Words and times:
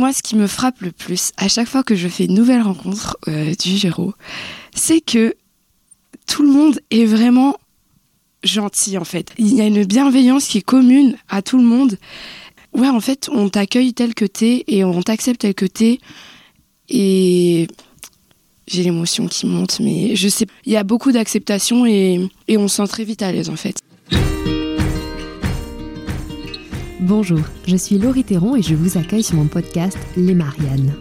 Moi, 0.00 0.14
ce 0.14 0.22
qui 0.22 0.34
me 0.34 0.46
frappe 0.46 0.80
le 0.80 0.92
plus 0.92 1.32
à 1.36 1.46
chaque 1.48 1.68
fois 1.68 1.82
que 1.82 1.94
je 1.94 2.08
fais 2.08 2.24
une 2.24 2.32
nouvelle 2.32 2.62
rencontre 2.62 3.18
euh, 3.28 3.52
du 3.62 3.76
Géro, 3.76 4.14
c'est 4.74 5.02
que 5.02 5.36
tout 6.26 6.42
le 6.42 6.50
monde 6.50 6.80
est 6.90 7.04
vraiment 7.04 7.58
gentil 8.42 8.96
en 8.96 9.04
fait. 9.04 9.30
Il 9.36 9.54
y 9.54 9.60
a 9.60 9.66
une 9.66 9.84
bienveillance 9.84 10.46
qui 10.46 10.56
est 10.56 10.62
commune 10.62 11.18
à 11.28 11.42
tout 11.42 11.58
le 11.58 11.64
monde. 11.64 11.98
Ouais, 12.72 12.88
en 12.88 13.00
fait, 13.00 13.28
on 13.30 13.50
t'accueille 13.50 13.92
tel 13.92 14.14
que 14.14 14.24
t'es 14.24 14.64
et 14.68 14.84
on 14.84 15.02
t'accepte 15.02 15.42
tel 15.42 15.52
que 15.52 15.66
t'es. 15.66 15.98
Et 16.88 17.68
j'ai 18.68 18.82
l'émotion 18.82 19.28
qui 19.28 19.44
monte, 19.44 19.80
mais 19.80 20.16
je 20.16 20.28
sais, 20.28 20.46
il 20.64 20.72
y 20.72 20.78
a 20.78 20.82
beaucoup 20.82 21.12
d'acceptation 21.12 21.84
et, 21.84 22.26
et 22.48 22.56
on 22.56 22.68
se 22.68 22.76
sent 22.76 22.88
très 22.88 23.04
vite 23.04 23.20
à 23.20 23.30
l'aise 23.32 23.50
en 23.50 23.56
fait. 23.56 23.76
Bonjour, 27.00 27.40
je 27.66 27.76
suis 27.76 27.96
Laurie 27.96 28.24
Théron 28.24 28.56
et 28.56 28.62
je 28.62 28.74
vous 28.74 28.98
accueille 28.98 29.22
sur 29.22 29.36
mon 29.36 29.46
podcast 29.46 29.96
Les 30.18 30.34
Mariannes. 30.34 30.92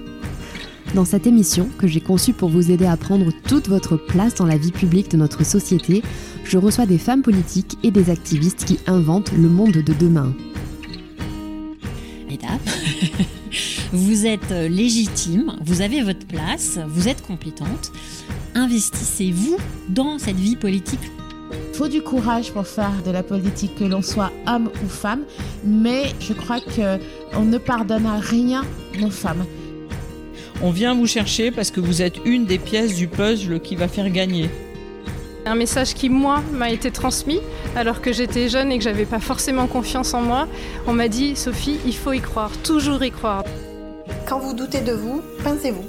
Dans 0.96 1.04
cette 1.04 1.28
émission, 1.28 1.68
que 1.78 1.88
j'ai 1.88 2.00
conçue 2.00 2.32
pour 2.32 2.48
vous 2.48 2.72
aider 2.72 2.86
à 2.86 2.96
prendre 2.96 3.34
toute 3.50 3.68
votre 3.68 3.98
place 3.98 4.36
dans 4.36 4.46
la 4.46 4.56
vie 4.56 4.72
publique 4.72 5.12
de 5.12 5.18
notre 5.18 5.46
société, 5.46 6.02
je 6.46 6.58
reçois 6.58 6.86
des 6.86 6.98
femmes 6.98 7.22
politiques 7.22 7.78
et 7.84 7.92
des 7.92 8.10
activistes 8.10 8.64
qui 8.64 8.80
inventent 8.88 9.34
le 9.34 9.50
monde 9.50 9.74
de 9.74 9.94
demain. 9.94 10.34
Mesdames, 12.30 12.60
vous 13.92 14.26
êtes 14.26 14.52
légitime, 14.52 15.58
vous 15.66 15.82
avez 15.82 16.02
votre 16.02 16.26
place, 16.26 16.80
vous 16.88 17.10
êtes 17.10 17.28
compétente. 17.28 17.92
Investissez-vous 18.56 19.58
dans 19.90 20.18
cette 20.18 20.40
vie 20.40 20.56
politique 20.56 21.12
faut 21.74 21.88
du 21.88 22.02
courage 22.02 22.52
pour 22.52 22.68
faire 22.68 22.92
de 23.06 23.12
la 23.12 23.24
politique, 23.24 23.76
que 23.76 23.84
l'on 23.84 24.02
soit 24.02 24.32
homme 24.48 24.70
ou 24.84 24.90
femme, 24.90 25.24
mais 25.64 26.04
je 26.20 26.34
crois 26.34 26.60
qu'on 26.60 27.46
ne 27.46 27.58
pardonne 27.58 28.06
à 28.06 28.20
rien 28.20 28.64
nos 29.00 29.10
femmes. 29.10 29.46
On 30.62 30.72
vient 30.72 30.94
vous 30.94 31.08
chercher 31.08 31.52
parce 31.52 31.72
que 31.72 31.80
vous 31.80 32.02
êtes 32.02 32.18
une 32.26 32.46
des 32.46 32.58
pièces 32.58 32.96
du 32.96 33.08
puzzle 33.08 33.62
qui 33.62 33.76
va 33.76 33.88
faire 33.88 34.10
gagner. 34.10 34.50
Un 35.46 35.56
message 35.56 35.94
qui, 35.94 36.10
moi, 36.10 36.44
m'a 36.52 36.70
été 36.70 36.92
transmis 36.92 37.40
alors 37.76 38.02
que 38.02 38.12
j'étais 38.12 38.50
jeune 38.50 38.72
et 38.72 38.78
que 38.78 38.84
j'avais 38.84 39.06
pas 39.06 39.20
forcément 39.20 39.68
confiance 39.68 40.14
en 40.14 40.22
moi. 40.22 40.48
On 40.86 40.94
m'a 40.94 41.08
dit, 41.08 41.36
Sophie, 41.38 41.78
il 41.86 41.96
faut 41.96 42.12
y 42.12 42.20
croire, 42.20 42.52
toujours 42.64 43.02
y 43.04 43.12
croire. 43.12 43.44
Quand 44.28 44.40
vous 44.40 44.54
doutez 44.54 44.82
de 44.82 44.92
vous, 44.92 45.22
pincez-vous. 45.44 45.86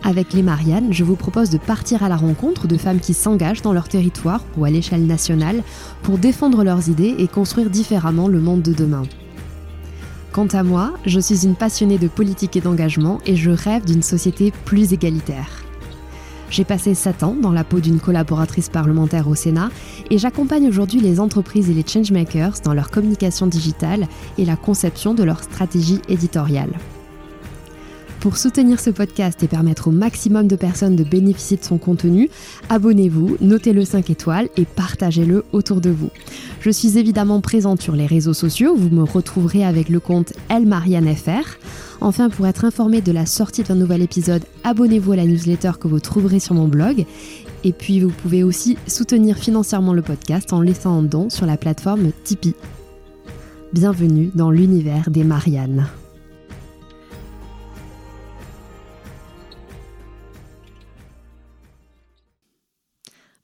Avec 0.06 0.34
les 0.34 0.44
Mariannes, 0.44 0.92
je 0.92 1.06
vous 1.06 1.16
propose 1.16 1.50
de 1.50 1.58
partir 1.58 2.04
à 2.04 2.10
la 2.10 2.18
rencontre 2.18 2.68
de 2.68 2.76
femmes 2.78 3.00
qui 3.00 3.14
s'engagent 3.14 3.62
dans 3.62 3.72
leur 3.72 3.88
territoire 3.88 4.44
ou 4.58 4.66
à 4.66 4.70
l'échelle 4.70 5.06
nationale 5.06 5.64
pour 6.02 6.18
défendre 6.18 6.66
leurs 6.66 6.90
idées 6.90 7.16
et 7.18 7.28
construire 7.30 7.70
différemment 7.70 8.28
le 8.28 8.42
monde 8.42 8.62
de 8.62 8.74
demain. 8.74 9.04
Quant 10.34 10.48
à 10.48 10.64
moi, 10.64 10.94
je 11.06 11.22
suis 11.22 11.46
une 11.46 11.56
passionnée 11.56 11.98
de 11.98 12.10
politique 12.10 12.58
et 12.58 12.62
d'engagement 12.62 13.20
et 13.26 13.38
je 13.38 13.52
rêve 13.52 13.86
d'une 13.86 14.04
société 14.04 14.52
plus 14.66 14.92
égalitaire. 14.92 15.64
J'ai 16.50 16.66
passé 16.66 16.96
7 16.96 17.24
ans 17.24 17.36
dans 17.42 17.52
la 17.52 17.64
peau 17.64 17.80
d'une 17.80 18.02
collaboratrice 18.02 18.68
parlementaire 18.70 19.30
au 19.30 19.36
Sénat 19.36 19.70
et 20.10 20.18
j'accompagne 20.18 20.68
aujourd'hui 20.68 21.00
les 21.00 21.22
entreprises 21.22 21.70
et 21.70 21.74
les 21.74 21.86
changemakers 21.88 22.60
dans 22.66 22.74
leur 22.74 22.92
communication 22.92 23.48
digitale 23.48 24.08
et 24.38 24.44
la 24.44 24.58
conception 24.58 25.14
de 25.14 25.24
leur 25.24 25.42
stratégie 25.42 26.02
éditoriale. 26.10 26.74
Pour 28.24 28.38
soutenir 28.38 28.80
ce 28.80 28.90
podcast 28.90 29.44
et 29.44 29.50
permettre 29.50 29.90
au 29.90 29.92
maximum 29.92 30.48
de 30.48 30.56
personnes 30.56 30.96
de 30.96 31.04
bénéficier 31.04 31.58
de 31.58 31.64
son 31.66 31.78
contenu, 31.78 32.30
abonnez-vous, 32.70 33.36
notez-le 33.42 33.84
5 33.84 34.10
étoiles 34.10 34.48
et 34.56 34.64
partagez-le 34.64 35.44
autour 35.52 35.82
de 35.82 35.90
vous. 35.90 36.10
Je 36.62 36.70
suis 36.70 36.98
évidemment 36.98 37.42
présente 37.42 37.82
sur 37.82 37.98
les 37.98 38.06
réseaux 38.06 38.34
sociaux, 38.34 38.76
vous 38.78 38.88
me 38.88 39.04
retrouverez 39.04 39.66
avec 39.66 39.90
le 39.90 40.00
compte 40.00 40.32
ElMarianneFR. 40.50 41.60
Enfin, 42.00 42.30
pour 42.30 42.48
être 42.48 42.64
informé 42.64 43.02
de 43.02 43.12
la 43.12 43.26
sortie 43.26 43.64
d'un 43.64 43.76
nouvel 43.76 44.02
épisode, 44.02 44.46
abonnez-vous 44.64 45.12
à 45.12 45.18
la 45.18 45.26
newsletter 45.26 45.74
que 45.78 45.90
vous 45.90 46.00
trouverez 46.00 46.40
sur 46.40 46.56
mon 46.56 46.70
blog. 46.70 47.06
Et 47.66 47.74
puis, 47.74 48.00
vous 48.00 48.08
pouvez 48.08 48.42
aussi 48.42 48.78
soutenir 48.88 49.36
financièrement 49.36 49.92
le 49.92 50.02
podcast 50.02 50.54
en 50.54 50.62
laissant 50.62 50.98
un 50.98 51.04
don 51.04 51.30
sur 51.30 51.46
la 51.46 51.58
plateforme 51.58 52.12
Tipeee. 52.24 52.56
Bienvenue 53.74 54.32
dans 54.34 54.50
l'univers 54.50 55.10
des 55.10 55.26
Mariannes. 55.26 55.88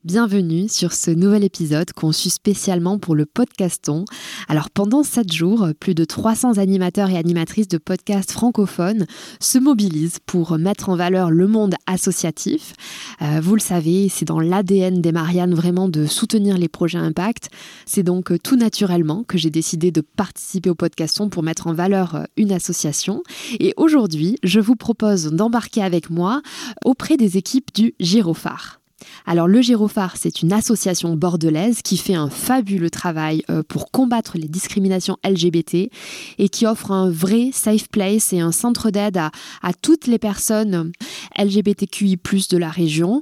Bienvenue 0.06 0.70
sur 0.70 0.94
ce 0.94 1.12
nouvel 1.12 1.44
épisode 1.44 1.92
conçu 1.92 2.30
spécialement 2.30 3.00
pour 3.00 3.16
le 3.16 3.26
podcaston. 3.26 4.06
Alors 4.48 4.70
pendant 4.70 5.04
7 5.04 5.30
jours, 5.30 5.68
plus 5.78 5.94
de 5.94 6.06
300 6.06 6.58
animateurs 6.58 7.10
et 7.10 7.18
animatrices 7.18 7.68
de 7.68 7.78
podcasts 7.78 8.32
francophones 8.32 9.08
se 9.42 9.58
mobilisent 9.58 10.20
pour 10.26 10.58
mettre 10.58 10.88
en 10.88 10.96
valeur 10.96 11.32
le 11.32 11.48
monde 11.48 11.76
associatif. 11.86 12.76
Euh, 13.22 13.42
vous 13.42 13.56
le 13.56 13.60
savez, 13.60 14.08
c'est 14.08 14.24
dans 14.24 14.40
l'ADN 14.40 15.02
des 15.02 15.12
Mariannes 15.12 15.54
vraiment 15.54 15.90
de 15.90 16.06
soutenir 16.06 16.58
les 16.58 16.70
projets 16.70 16.98
Impact. 16.98 17.50
C'est 17.86 18.04
donc 18.04 18.32
tout 18.42 18.56
naturellement 18.56 19.26
que 19.26 19.38
j'ai 19.38 19.50
décidé 19.50 19.92
de 19.92 20.00
participer 20.00 20.70
au 20.70 20.76
podcaston 20.76 21.28
pour 21.28 21.44
mettre 21.44 21.68
en 21.68 21.74
valeur 21.74 22.26
une 22.38 22.54
association. 22.54 23.22
Et 23.60 23.74
aujourd'hui, 23.76 24.38
je 24.44 24.62
vous 24.62 24.78
propose 24.78 25.26
d'embarquer 25.26 25.84
avec 25.84 26.10
moi 26.10 26.42
auprès 26.86 27.18
des 27.18 27.36
équipes 27.36 27.74
du 27.76 27.96
Girophare. 28.00 28.79
Alors 29.26 29.48
le 29.48 29.62
Gérophare, 29.62 30.16
c'est 30.18 30.42
une 30.42 30.54
association 30.54 31.16
bordelaise 31.16 31.82
qui 31.82 31.98
fait 31.98 32.16
un 32.16 32.30
fabuleux 32.30 32.90
travail 32.90 33.44
euh, 33.50 33.64
pour 33.68 33.92
combattre 33.92 34.38
les 34.38 34.48
discriminations 34.48 35.18
LGBT 35.24 35.90
et 36.38 36.50
qui 36.50 36.66
offre 36.66 36.92
un 36.92 37.10
vrai 37.10 37.50
safe 37.54 37.90
place 37.90 38.34
et 38.34 38.40
un 38.40 38.52
centre 38.52 38.90
d'aide 38.90 39.18
à, 39.18 39.32
à 39.62 39.74
toutes 39.74 40.08
les 40.08 40.20
personnes 40.20 40.92
LGBTQI+ 41.38 42.18
de 42.50 42.58
la 42.58 42.70
région. 42.70 43.22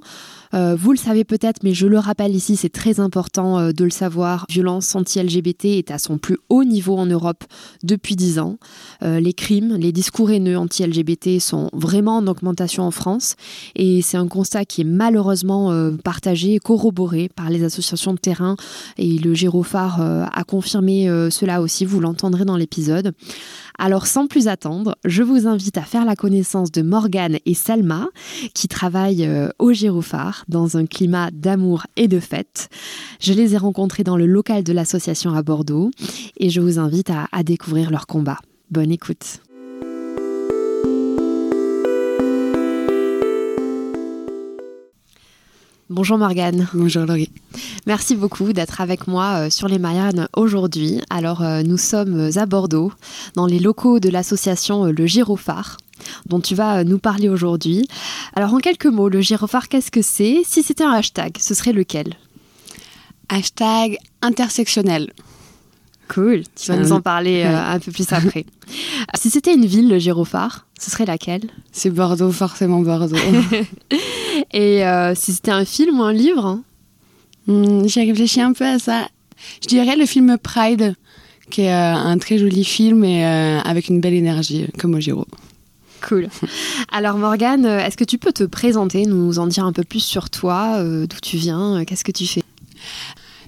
Euh, 0.54 0.76
vous 0.76 0.92
le 0.92 0.98
savez 0.98 1.24
peut-être, 1.24 1.64
mais 1.64 1.74
je 1.74 1.88
le 1.88 2.00
rappelle 2.00 2.36
ici, 2.36 2.56
c'est 2.56 2.70
très 2.70 3.00
important 3.00 3.60
euh, 3.60 3.72
de 3.72 3.84
le 3.84 3.90
savoir. 3.90 4.46
Violence 4.50 4.96
anti-LGBT 4.96 5.66
est 5.66 5.92
à 5.92 5.98
son 5.98 6.18
plus 6.18 6.38
haut 6.50 6.64
niveau 6.64 6.98
en 6.98 7.06
Europe 7.06 7.44
depuis 7.84 8.16
10 8.16 8.40
ans. 8.40 8.58
Euh, 9.04 9.20
les 9.20 9.34
crimes, 9.34 9.76
les 9.76 9.92
discours 9.92 10.32
haineux 10.32 10.58
anti-LGBT 10.58 11.40
sont 11.40 11.70
vraiment 11.74 12.18
en 12.18 12.28
augmentation 12.28 12.84
en 12.84 12.92
France 12.92 13.36
et 13.76 14.02
c'est 14.02 14.18
un 14.18 14.28
constat 14.28 14.66
qui 14.66 14.82
est 14.82 14.86
malheureusement 14.86 15.72
partagé 16.04 16.56
et 16.56 16.60
corroboré 16.60 17.30
par 17.36 17.50
les 17.50 17.64
associations 17.64 18.14
de 18.14 18.20
terrain 18.20 18.56
et 18.98 19.18
le 19.18 19.34
Gérophare 19.34 20.02
a 20.02 20.44
confirmé 20.44 21.08
cela 21.30 21.62
aussi, 21.62 21.86
vous 21.86 22.00
l'entendrez 22.00 22.46
dans 22.46 22.58
l'épisode. 22.58 23.14
Alors 23.78 24.08
sans 24.08 24.28
plus 24.28 24.48
attendre, 24.48 24.98
je 25.06 25.24
vous 25.24 25.48
invite 25.48 25.78
à 25.78 25.84
faire 25.84 26.06
la 26.06 26.16
connaissance 26.16 26.72
de 26.72 26.82
Morgane 26.82 27.38
et 27.46 27.54
Selma 27.54 28.08
qui 28.54 28.68
travaillent 28.68 29.30
au 29.60 29.72
Gérophare 29.72 30.46
dans 30.48 30.78
un 30.78 30.86
climat 30.86 31.30
d'amour 31.32 31.86
et 31.96 32.08
de 32.08 32.20
fête. 32.20 32.70
Je 33.20 33.34
les 33.34 33.54
ai 33.54 33.58
rencontrés 33.58 34.04
dans 34.04 34.18
le 34.18 34.26
local 34.26 34.64
de 34.64 34.74
l'association 34.74 35.34
à 35.34 35.44
Bordeaux 35.44 35.92
et 36.38 36.50
je 36.50 36.62
vous 36.62 36.80
invite 36.80 37.12
à 37.12 37.44
découvrir 37.44 37.92
leur 37.92 38.08
combat. 38.08 38.40
Bonne 38.72 38.92
écoute. 38.92 39.42
Bonjour 45.90 46.18
Morgane. 46.18 46.68
Bonjour 46.74 47.06
Laurie. 47.06 47.30
Merci 47.86 48.18
beaucoup 48.18 48.52
d'être 48.52 48.82
avec 48.82 49.08
moi 49.08 49.46
euh, 49.46 49.50
sur 49.50 49.70
les 49.70 49.80
Mariannes 49.80 50.28
aujourd'hui. 50.36 51.00
Alors 51.10 51.42
euh, 51.42 51.64
nous 51.64 51.78
sommes 51.78 52.30
à 52.36 52.46
Bordeaux, 52.46 52.92
dans 53.36 53.46
les 53.46 53.58
locaux 53.58 54.02
de 54.02 54.10
l'association 54.10 54.88
euh, 54.88 54.92
Le 54.92 55.06
Girophare 55.06 55.78
dont 56.26 56.42
tu 56.42 56.56
vas 56.56 56.84
nous 56.84 57.00
parler 57.00 57.30
aujourd'hui. 57.30 57.88
Alors 58.36 58.54
en 58.54 58.58
quelques 58.58 58.86
mots, 58.86 59.08
le 59.08 59.22
gyrophare, 59.22 59.70
qu'est-ce 59.70 59.90
que 59.90 60.02
c'est? 60.02 60.42
Si 60.46 60.62
c'était 60.62 60.84
un 60.84 60.92
hashtag, 60.92 61.38
ce 61.40 61.54
serait 61.54 61.72
lequel? 61.72 62.16
Hashtag 63.30 63.98
intersectionnel. 64.22 65.14
Cool, 66.10 66.44
tu 66.56 66.72
vas 66.72 66.78
nous 66.78 66.92
en 66.92 67.02
parler 67.02 67.44
un 67.44 67.80
peu 67.80 67.92
plus 67.92 68.12
après. 68.14 68.46
si 69.16 69.30
c'était 69.30 69.54
une 69.54 69.66
ville, 69.66 69.90
le 69.90 69.98
gyrophare, 69.98 70.67
ce 70.80 70.92
serait 70.92 71.06
laquelle 71.06 71.42
C'est 71.72 71.90
Bordeaux, 71.90 72.32
forcément 72.32 72.82
Bordeaux. 72.82 73.16
Et 74.54 74.86
euh, 74.86 75.14
si 75.16 75.34
c'était 75.34 75.52
un 75.52 75.66
film 75.66 76.00
ou 76.00 76.04
un 76.04 76.14
livre 76.14 76.46
hein 76.46 76.64
hmm, 77.48 77.88
J'ai 77.88 78.04
réfléchi 78.04 78.42
un 78.42 78.54
peu 78.54 78.66
à 78.66 78.80
ça. 78.80 79.08
Je 79.62 79.68
dirais 79.68 79.96
le 79.96 80.06
film 80.06 80.38
Pride, 80.38 80.96
qui 81.50 81.62
est 81.62 81.74
euh, 81.74 81.96
un 81.96 82.18
très 82.18 82.38
joli 82.38 82.64
film 82.64 83.04
et 83.04 83.26
euh, 83.26 83.60
avec 83.60 83.90
une 83.90 84.02
belle 84.02 84.14
énergie, 84.14 84.68
comme 84.78 84.96
au 84.96 85.00
Giro. 85.00 85.26
Cool. 86.08 86.30
Alors 86.92 87.18
Morgane, 87.18 87.66
est-ce 87.66 87.98
que 87.98 88.04
tu 88.04 88.20
peux 88.20 88.32
te 88.32 88.44
présenter, 88.44 89.06
nous 89.06 89.40
en 89.40 89.48
dire 89.48 89.66
un 89.66 89.74
peu 89.74 89.84
plus 89.84 90.04
sur 90.04 90.30
toi, 90.30 90.84
d'où 90.84 91.18
tu 91.22 91.38
viens, 91.38 91.84
qu'est-ce 91.86 92.04
que 92.04 92.12
tu 92.12 92.28
fais? 92.28 92.44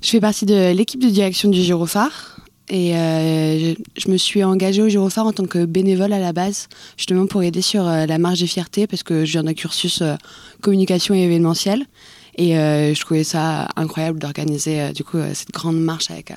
Je 0.02 0.10
fais 0.10 0.20
partie 0.20 0.46
de 0.46 0.74
l'équipe 0.74 1.02
de 1.02 1.10
direction 1.10 1.50
du 1.50 1.62
Girophare. 1.62 2.39
Et 2.70 2.96
euh, 2.96 3.74
je, 3.98 4.12
me 4.12 4.18
suis 4.18 4.44
engagée 4.44 4.84
au 4.84 4.90
Girophare 4.90 5.26
en 5.26 5.34
tant 5.34 5.46
que 5.46 5.66
bénévole 5.66 6.14
à 6.14 6.20
la 6.20 6.34
base, 6.34 6.68
justement 6.98 7.26
pour 7.26 7.42
aider 7.42 7.62
sur 7.62 7.88
euh, 7.88 8.06
la 8.06 8.20
marge 8.20 8.40
des 8.40 8.48
fiertés, 8.48 8.86
parce 8.86 9.02
que 9.02 9.26
je 9.26 9.32
viens 9.32 9.44
d'un 9.44 9.56
cursus 9.56 10.02
euh, 10.02 10.16
communication 10.62 11.16
et 11.16 11.24
événementiel. 11.24 11.86
Et 12.36 12.58
euh, 12.58 12.94
je 12.94 13.02
trouvais 13.02 13.24
ça 13.24 13.68
incroyable 13.76 14.20
d'organiser 14.20 14.94
du 14.94 15.04
coup 15.04 15.18
cette 15.34 15.52
grande 15.52 15.78
marche 15.82 16.10
avec 16.10 16.32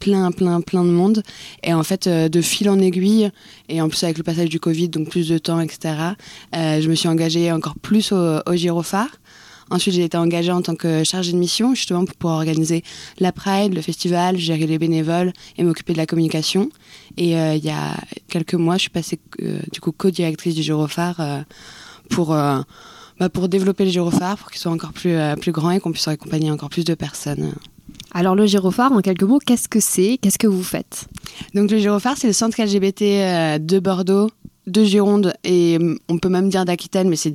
plein, 0.00 0.32
plein, 0.32 0.60
plein 0.62 0.84
de 0.84 0.90
monde. 0.90 1.22
Et 1.62 1.74
en 1.74 1.82
fait, 1.84 2.08
de 2.08 2.40
fil 2.40 2.68
en 2.68 2.80
aiguille, 2.80 3.30
et 3.68 3.80
en 3.80 3.88
plus 3.88 4.02
avec 4.02 4.18
le 4.18 4.24
passage 4.24 4.48
du 4.48 4.58
Covid, 4.58 4.88
donc 4.88 5.10
plus 5.10 5.28
de 5.28 5.38
temps, 5.38 5.60
etc., 5.60 5.94
je 6.52 6.88
me 6.88 6.96
suis 6.96 7.08
engagée 7.08 7.52
encore 7.52 7.76
plus 7.76 8.10
au, 8.10 8.40
au 8.46 8.54
Girophare. 8.54 9.20
Ensuite, 9.70 9.94
j'ai 9.94 10.04
été 10.04 10.16
engagée 10.16 10.52
en 10.52 10.62
tant 10.62 10.74
que 10.74 11.04
chargée 11.04 11.32
de 11.32 11.38
mission, 11.38 11.74
justement 11.74 12.04
pour 12.04 12.14
pouvoir 12.16 12.38
organiser 12.38 12.82
la 13.18 13.32
Pride, 13.32 13.74
le 13.74 13.80
festival, 13.80 14.36
gérer 14.36 14.66
les 14.66 14.78
bénévoles 14.78 15.32
et 15.56 15.64
m'occuper 15.64 15.92
de 15.92 15.98
la 15.98 16.06
communication. 16.06 16.70
Et 17.16 17.38
euh, 17.38 17.54
il 17.54 17.64
y 17.64 17.70
a 17.70 17.96
quelques 18.28 18.54
mois, 18.54 18.76
je 18.76 18.82
suis 18.82 18.90
passée 18.90 19.18
euh, 19.42 19.58
du 19.72 19.80
coup 19.80 19.92
co-directrice 19.92 20.54
du 20.54 20.62
Girophare 20.62 21.20
euh, 21.20 21.40
pour, 22.10 22.28
bah, 22.28 23.28
pour 23.32 23.48
développer 23.48 23.84
le 23.84 23.90
Girophare, 23.90 24.36
pour 24.36 24.50
qu'il 24.50 24.60
soit 24.60 24.72
encore 24.72 24.92
plus, 24.92 25.16
plus 25.40 25.52
grand 25.52 25.70
et 25.70 25.80
qu'on 25.80 25.92
puisse 25.92 26.08
accompagner 26.08 26.50
encore 26.50 26.68
plus 26.68 26.84
de 26.84 26.94
personnes. 26.94 27.54
Alors 28.12 28.36
le 28.36 28.46
gyrophare, 28.46 28.92
en 28.92 29.00
quelques 29.00 29.24
mots, 29.24 29.40
qu'est-ce 29.44 29.68
que 29.68 29.80
c'est? 29.80 30.18
Qu'est-ce 30.20 30.38
que 30.38 30.46
vous 30.46 30.62
faites? 30.62 31.08
Donc 31.54 31.70
le 31.70 31.78
Girophare, 31.78 32.16
c'est 32.16 32.28
le 32.28 32.32
centre 32.32 32.62
LGBT 32.62 33.58
de 33.58 33.78
Bordeaux, 33.80 34.30
de 34.66 34.84
Gironde 34.84 35.34
et 35.42 35.78
hum, 35.80 35.98
on 36.08 36.18
peut 36.18 36.28
même 36.28 36.48
dire 36.48 36.64
d'Aquitaine, 36.64 37.08
mais 37.08 37.16
c'est 37.16 37.34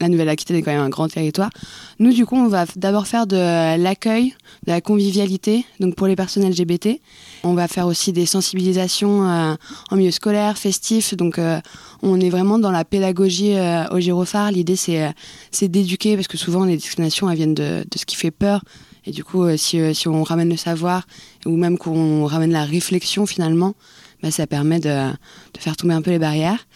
la 0.00 0.08
Nouvelle-Aquitaine 0.08 0.56
est 0.56 0.62
quand 0.62 0.72
même 0.72 0.80
un 0.80 0.88
grand 0.88 1.08
territoire. 1.08 1.50
Nous, 1.98 2.12
du 2.12 2.24
coup, 2.24 2.36
on 2.36 2.48
va 2.48 2.64
d'abord 2.76 3.06
faire 3.06 3.26
de 3.26 3.36
l'accueil, 3.76 4.34
de 4.66 4.72
la 4.72 4.80
convivialité, 4.80 5.64
donc 5.78 5.94
pour 5.94 6.06
les 6.06 6.16
personnes 6.16 6.48
LGBT. 6.48 7.00
On 7.44 7.54
va 7.54 7.68
faire 7.68 7.86
aussi 7.86 8.12
des 8.12 8.26
sensibilisations 8.26 9.28
euh, 9.28 9.54
en 9.90 9.96
milieu 9.96 10.10
scolaire, 10.10 10.56
festif. 10.56 11.14
Donc, 11.14 11.38
euh, 11.38 11.60
on 12.02 12.18
est 12.20 12.30
vraiment 12.30 12.58
dans 12.58 12.70
la 12.70 12.84
pédagogie 12.84 13.54
euh, 13.54 13.86
au 13.90 14.00
Girophare. 14.00 14.50
L'idée, 14.52 14.76
c'est 14.76 15.02
euh, 15.02 15.10
c'est 15.50 15.68
d'éduquer, 15.68 16.16
parce 16.16 16.28
que 16.28 16.38
souvent, 16.38 16.64
les 16.64 16.76
discriminations, 16.76 17.28
elles 17.28 17.36
viennent 17.36 17.54
de, 17.54 17.84
de 17.90 17.98
ce 17.98 18.06
qui 18.06 18.16
fait 18.16 18.30
peur. 18.30 18.62
Et 19.06 19.12
du 19.12 19.24
coup, 19.24 19.46
si, 19.56 19.94
si 19.94 20.08
on 20.08 20.22
ramène 20.22 20.50
le 20.50 20.58
savoir, 20.58 21.06
ou 21.46 21.56
même 21.56 21.78
qu'on 21.78 22.26
ramène 22.26 22.52
la 22.52 22.64
réflexion, 22.64 23.24
finalement, 23.24 23.74
bah, 24.22 24.30
ça 24.30 24.46
permet 24.46 24.80
de, 24.80 25.10
de 25.10 25.58
faire 25.58 25.76
tomber 25.76 25.94
un 25.94 26.02
peu 26.02 26.10
les 26.10 26.18
barrières. 26.18 26.66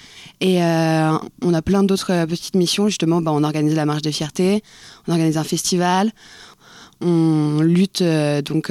Et 0.40 0.62
euh, 0.62 1.12
on 1.42 1.54
a 1.54 1.62
plein 1.62 1.82
d'autres 1.82 2.12
euh, 2.12 2.26
petites 2.26 2.56
missions. 2.56 2.88
Justement, 2.88 3.20
bah, 3.20 3.32
on 3.32 3.44
organise 3.44 3.74
la 3.74 3.86
marche 3.86 4.02
des 4.02 4.12
fiertés, 4.12 4.62
on 5.06 5.12
organise 5.12 5.36
un 5.38 5.44
festival, 5.44 6.12
on 7.00 7.60
lutte 7.60 8.02
euh, 8.02 8.42
donc 8.42 8.70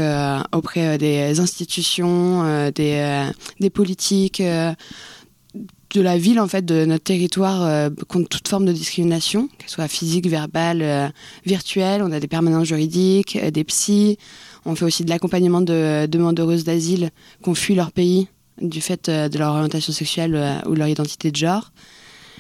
auprès 0.52 0.98
des 0.98 1.40
institutions, 1.40 2.72
des, 2.72 3.30
des 3.60 3.70
politiques, 3.70 4.42
de 4.42 6.02
la 6.02 6.18
ville 6.18 6.40
en 6.40 6.48
fait, 6.48 6.66
de 6.66 6.86
notre 6.86 7.04
territoire 7.04 7.92
contre 8.08 8.30
toute 8.30 8.48
forme 8.48 8.66
de 8.66 8.72
discrimination, 8.72 9.48
qu'elle 9.60 9.70
soit 9.70 9.88
physique, 9.88 10.28
verbale, 10.28 11.14
virtuelle. 11.46 12.02
On 12.02 12.12
a 12.12 12.20
des 12.20 12.28
permanences 12.28 12.68
juridiques, 12.68 13.38
des 13.38 13.64
psys. 13.64 14.18
On 14.66 14.76
fait 14.76 14.86
aussi 14.86 15.04
de 15.04 15.10
l'accompagnement 15.10 15.62
de 15.62 16.08
demandeuses 16.08 16.64
d'asile 16.64 17.12
qui 17.44 17.50
ont 17.50 17.56
fui 17.56 17.76
leur 17.76 17.92
pays 17.92 18.28
du 18.62 18.82
fait 18.82 19.10
euh, 19.10 19.30
de 19.30 19.38
leur 19.38 19.54
orientation 19.54 19.94
sexuelle 19.94 20.36
euh, 20.36 20.60
ou 20.68 20.74
de 20.74 20.80
leur 20.80 20.88
identité 20.88 21.32
de 21.32 21.36
genre. 21.36 21.72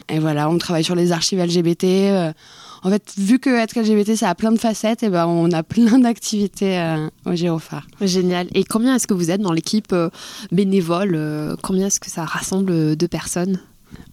Et 0.10 0.19
voilà, 0.19 0.50
on 0.50 0.57
travaille 0.57 0.83
sur 0.83 0.95
les 0.95 1.12
archives 1.12 1.39
LGBT. 1.39 1.83
euh. 1.83 2.33
en 2.83 2.89
fait, 2.89 3.13
vu 3.18 3.39
que 3.39 3.50
être 3.50 3.80
LGBT, 3.80 4.15
ça 4.15 4.30
a 4.30 4.36
plein 4.36 4.51
de 4.51 4.60
facettes, 4.60 5.04
et 5.04 5.10
ben 5.10 5.25
on 5.25 5.51
a 5.51 5.63
plein 5.63 6.00
d'activités 6.07 6.77
euh, 6.77 7.07
au 7.25 7.33
Girophare. 7.33 7.88
Génial. 8.01 8.48
Et 8.54 8.63
combien 8.63 8.95
est-ce 8.95 9.07
que 9.07 9.13
vous 9.13 9.31
êtes 9.31 9.42
dans 9.42 9.54
l'équipe 9.54 9.94
euh, 9.94 10.10
bénévole 10.51 11.13
euh, 11.15 11.56
Combien 11.62 11.88
est-ce 11.88 12.00
que 12.00 12.10
ça 12.10 12.25
rassemble 12.25 12.95
de 12.95 13.07
personnes? 13.07 13.59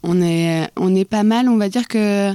On 0.02 0.20
est, 0.20 0.70
on 0.76 0.94
est 0.94 1.04
pas 1.06 1.22
mal, 1.22 1.48
on 1.48 1.56
va 1.56 1.68
dire 1.68 1.88
que 1.88 2.32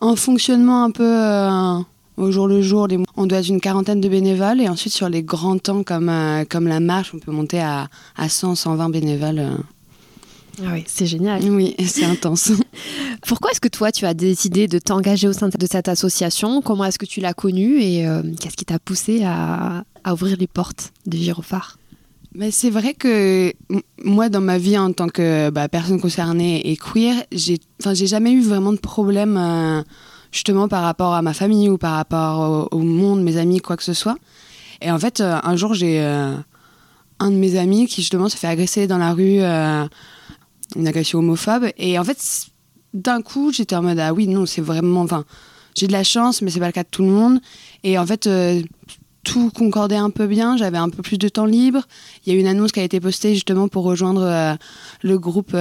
en 0.00 0.16
fonctionnement 0.16 0.84
un 0.84 0.90
peu 0.90 1.84
au 2.18 2.30
jour 2.30 2.46
le 2.48 2.60
jour, 2.62 2.86
les- 2.88 2.98
on 3.16 3.26
doit 3.26 3.38
être 3.38 3.48
une 3.48 3.60
quarantaine 3.60 4.00
de 4.00 4.08
bénévoles, 4.08 4.60
et 4.60 4.68
ensuite 4.68 4.92
sur 4.92 5.08
les 5.08 5.22
grands 5.22 5.58
temps 5.58 5.82
comme, 5.82 6.08
euh, 6.08 6.44
comme 6.48 6.66
la 6.68 6.80
marche, 6.80 7.12
on 7.14 7.18
peut 7.18 7.32
monter 7.32 7.60
à, 7.60 7.88
à 8.16 8.28
100, 8.28 8.54
120 8.54 8.90
bénévoles. 8.90 9.38
euh. 9.38 9.56
Ah 10.60 10.70
oui, 10.72 10.82
c'est 10.88 11.06
génial. 11.06 11.40
Oui, 11.44 11.76
c'est 11.86 12.04
intense. 12.04 12.50
Pourquoi 13.26 13.52
est-ce 13.52 13.60
que 13.60 13.68
toi, 13.68 13.92
tu 13.92 14.04
as 14.06 14.14
décidé 14.14 14.66
de 14.66 14.78
t'engager 14.78 15.28
au 15.28 15.32
sein 15.32 15.48
de 15.48 15.66
cette 15.70 15.88
association? 15.88 16.60
Comment 16.62 16.84
est-ce 16.86 16.98
que 16.98 17.06
tu 17.06 17.20
l'as 17.20 17.32
connue 17.34 17.80
et 17.80 18.06
euh, 18.06 18.22
qu'est-ce 18.40 18.56
qui 18.56 18.64
t'a 18.64 18.78
poussé 18.80 19.22
à, 19.24 19.84
à 20.04 20.12
ouvrir 20.14 20.36
les 20.36 20.48
portes 20.48 20.92
de 21.06 21.16
Gyrophare 21.16 21.78
Mais 22.34 22.50
c'est 22.50 22.70
vrai 22.70 22.94
que 22.94 23.52
moi, 24.04 24.28
dans 24.28 24.40
ma 24.40 24.58
vie 24.58 24.76
en 24.76 24.92
tant 24.92 25.08
que 25.08 25.50
bah, 25.50 25.68
personne 25.68 26.00
concernée 26.00 26.68
et 26.68 26.76
queer, 26.76 27.14
j'ai, 27.30 27.58
j'ai 27.92 28.06
jamais 28.08 28.32
eu 28.32 28.40
vraiment 28.42 28.72
de 28.72 28.78
problème 28.78 29.36
euh, 29.36 29.82
justement 30.32 30.68
par 30.68 30.82
rapport 30.82 31.14
à 31.14 31.22
ma 31.22 31.34
famille 31.34 31.68
ou 31.68 31.78
par 31.78 31.94
rapport 31.94 32.68
au, 32.70 32.78
monde, 32.78 33.22
mes 33.22 33.36
amis, 33.36 33.60
quoi 33.60 33.76
que 33.76 33.82
ce 33.82 33.94
soit. 33.94 34.16
Et 34.80 34.90
en 34.90 34.98
fait, 34.98 35.20
euh, 35.20 35.38
un 35.42 35.56
jour, 35.56 35.74
j'ai 35.74 36.00
euh, 36.00 36.34
un 37.18 37.30
de 37.30 37.36
mes 37.36 37.56
amis 37.56 37.86
qui 37.86 38.02
justement 38.02 38.28
se 38.28 38.36
fait 38.36 38.46
agresser 38.46 38.86
dans 38.86 38.98
la 38.98 39.12
rue, 39.12 39.40
euh, 39.40 39.86
une 40.76 40.86
agression 40.86 41.18
homophobe. 41.18 41.66
Et 41.78 41.98
en 41.98 42.04
fait, 42.04 42.46
d'un 42.94 43.22
coup, 43.22 43.52
j'étais 43.52 43.76
en 43.76 43.82
mode 43.82 43.98
ah 43.98 44.12
oui, 44.12 44.28
non, 44.28 44.46
c'est 44.46 44.60
vraiment, 44.60 45.02
enfin, 45.02 45.24
j'ai 45.74 45.86
de 45.86 45.92
la 45.92 46.04
chance, 46.04 46.42
mais 46.42 46.50
c'est 46.50 46.60
pas 46.60 46.66
le 46.66 46.72
cas 46.72 46.84
de 46.84 46.88
tout 46.90 47.02
le 47.02 47.10
monde. 47.10 47.40
Et 47.84 47.98
en 47.98 48.06
fait. 48.06 48.28
tout 49.24 49.50
concordait 49.50 49.96
un 49.96 50.08
peu 50.08 50.26
bien, 50.26 50.56
j'avais 50.56 50.78
un 50.78 50.88
peu 50.88 51.02
plus 51.02 51.18
de 51.18 51.28
temps 51.28 51.44
libre. 51.44 51.82
Il 52.24 52.32
y 52.32 52.36
a 52.36 52.40
une 52.40 52.46
annonce 52.46 52.72
qui 52.72 52.80
a 52.80 52.82
été 52.82 52.98
postée 52.98 53.34
justement 53.34 53.68
pour 53.68 53.84
rejoindre 53.84 54.56
le 55.02 55.18
groupe 55.18 55.54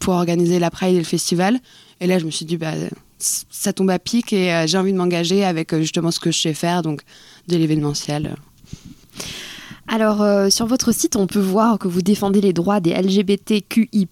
pour 0.00 0.12
organiser 0.12 0.58
la 0.58 0.70
Pride 0.70 0.94
et 0.94 0.98
le 0.98 1.04
festival. 1.04 1.60
Et 2.00 2.06
là, 2.06 2.18
je 2.18 2.26
me 2.26 2.30
suis 2.30 2.44
dit, 2.44 2.58
bah, 2.58 2.72
ça 3.18 3.72
tombe 3.72 3.90
à 3.90 3.98
pic 3.98 4.32
et 4.32 4.52
euh, 4.52 4.66
j'ai 4.66 4.78
envie 4.78 4.92
de 4.92 4.98
m'engager 4.98 5.44
avec 5.44 5.72
euh, 5.72 5.80
justement 5.80 6.10
ce 6.10 6.20
que 6.20 6.30
je 6.30 6.40
sais 6.40 6.54
faire, 6.54 6.82
donc 6.82 7.02
de 7.48 7.56
l'événementiel. 7.56 8.36
Alors, 9.86 10.22
euh, 10.22 10.48
sur 10.48 10.66
votre 10.66 10.92
site, 10.92 11.14
on 11.14 11.26
peut 11.26 11.40
voir 11.40 11.78
que 11.78 11.88
vous 11.88 12.00
défendez 12.00 12.40
les 12.40 12.52
droits 12.52 12.80
des 12.80 12.92
LGBTQI. 12.92 14.08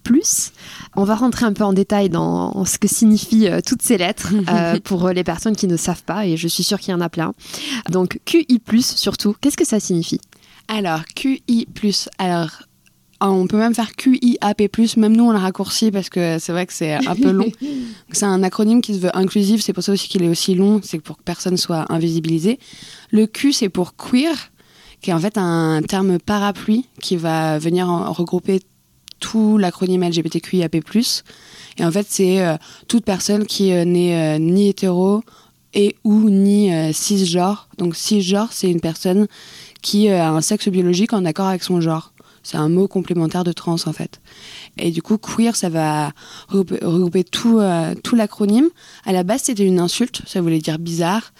On 0.95 1.03
va 1.03 1.15
rentrer 1.15 1.45
un 1.45 1.53
peu 1.53 1.63
en 1.63 1.73
détail 1.73 2.09
dans 2.09 2.63
ce 2.65 2.77
que 2.77 2.87
signifient 2.87 3.47
euh, 3.47 3.59
toutes 3.65 3.81
ces 3.81 3.97
lettres 3.97 4.33
euh, 4.49 4.79
pour 4.83 5.09
les 5.09 5.23
personnes 5.23 5.55
qui 5.55 5.67
ne 5.67 5.77
savent 5.77 6.03
pas, 6.03 6.27
et 6.27 6.37
je 6.37 6.47
suis 6.47 6.63
sûre 6.63 6.79
qu'il 6.79 6.91
y 6.91 6.93
en 6.93 7.01
a 7.01 7.09
plein. 7.09 7.33
Donc, 7.89 8.19
QI, 8.25 8.61
surtout, 8.81 9.35
qu'est-ce 9.41 9.57
que 9.57 9.65
ça 9.65 9.79
signifie? 9.79 10.21
Alors, 10.67 11.01
QI, 11.15 11.67
alors 12.19 12.51
on 13.29 13.47
peut 13.47 13.57
même 13.57 13.73
faire 13.75 13.95
QIAP, 13.95 14.61
même 14.97 15.15
nous 15.15 15.25
on 15.25 15.31
l'a 15.31 15.39
raccourci 15.39 15.91
parce 15.91 16.09
que 16.09 16.39
c'est 16.39 16.51
vrai 16.51 16.65
que 16.65 16.73
c'est 16.73 16.93
un 16.93 17.15
peu 17.15 17.31
long. 17.31 17.51
c'est 18.11 18.25
un 18.25 18.43
acronyme 18.43 18.81
qui 18.81 18.93
se 18.95 18.99
veut 18.99 19.15
inclusif, 19.17 19.61
c'est 19.61 19.73
pour 19.73 19.83
ça 19.83 19.91
aussi 19.93 20.07
qu'il 20.09 20.23
est 20.23 20.29
aussi 20.29 20.55
long, 20.55 20.81
c'est 20.83 20.99
pour 20.99 21.17
que 21.17 21.23
personne 21.23 21.57
soit 21.57 21.85
invisibilisé. 21.91 22.59
Le 23.11 23.25
Q, 23.27 23.53
c'est 23.53 23.69
pour 23.69 23.95
queer, 23.95 24.35
qui 25.01 25.09
est 25.09 25.13
en 25.13 25.19
fait 25.19 25.37
un 25.37 25.81
terme 25.81 26.19
parapluie 26.19 26.85
qui 27.01 27.15
va 27.17 27.59
venir 27.59 27.89
en- 27.89 28.11
regrouper 28.11 28.61
tout 29.19 29.57
l'acronyme 29.57 30.03
LGBTQIAP+. 30.03 30.75
Et 31.77 31.85
en 31.85 31.91
fait, 31.91 32.05
c'est 32.09 32.41
euh, 32.45 32.55
toute 32.87 33.05
personne 33.05 33.45
qui 33.45 33.71
euh, 33.71 33.85
n'est 33.85 34.35
euh, 34.35 34.39
ni 34.39 34.67
hétéro 34.67 35.23
et 35.73 35.95
ou 36.03 36.29
ni 36.29 36.69
cisgenre. 36.93 37.67
Donc 37.79 37.95
cisgenre, 37.95 38.49
c'est 38.51 38.69
une 38.69 38.79
personne 38.81 39.27
qui 39.81 40.07
a 40.07 40.29
un 40.31 40.41
sexe 40.41 40.67
biologique 40.67 41.13
en 41.13 41.25
accord 41.25 41.47
avec 41.47 41.63
son 41.63 41.81
genre. 41.81 42.12
C'est 42.43 42.57
un 42.57 42.67
mot 42.67 42.89
complémentaire 42.89 43.45
de 43.45 43.53
trans 43.53 43.77
en 43.85 43.93
fait. 43.93 44.19
Et 44.77 44.91
du 44.91 45.01
coup, 45.01 45.17
queer, 45.17 45.55
ça 45.55 45.69
va 45.69 46.11
regrouper, 46.49 46.85
regrouper 46.85 47.23
tout, 47.23 47.59
euh, 47.59 47.95
tout 48.03 48.15
l'acronyme. 48.15 48.69
À 49.05 49.13
la 49.13 49.23
base, 49.23 49.43
c'était 49.43 49.65
une 49.65 49.79
insulte, 49.79 50.21
ça 50.27 50.41
voulait 50.41 50.59
dire 50.59 50.77
bizarre. 50.77 51.33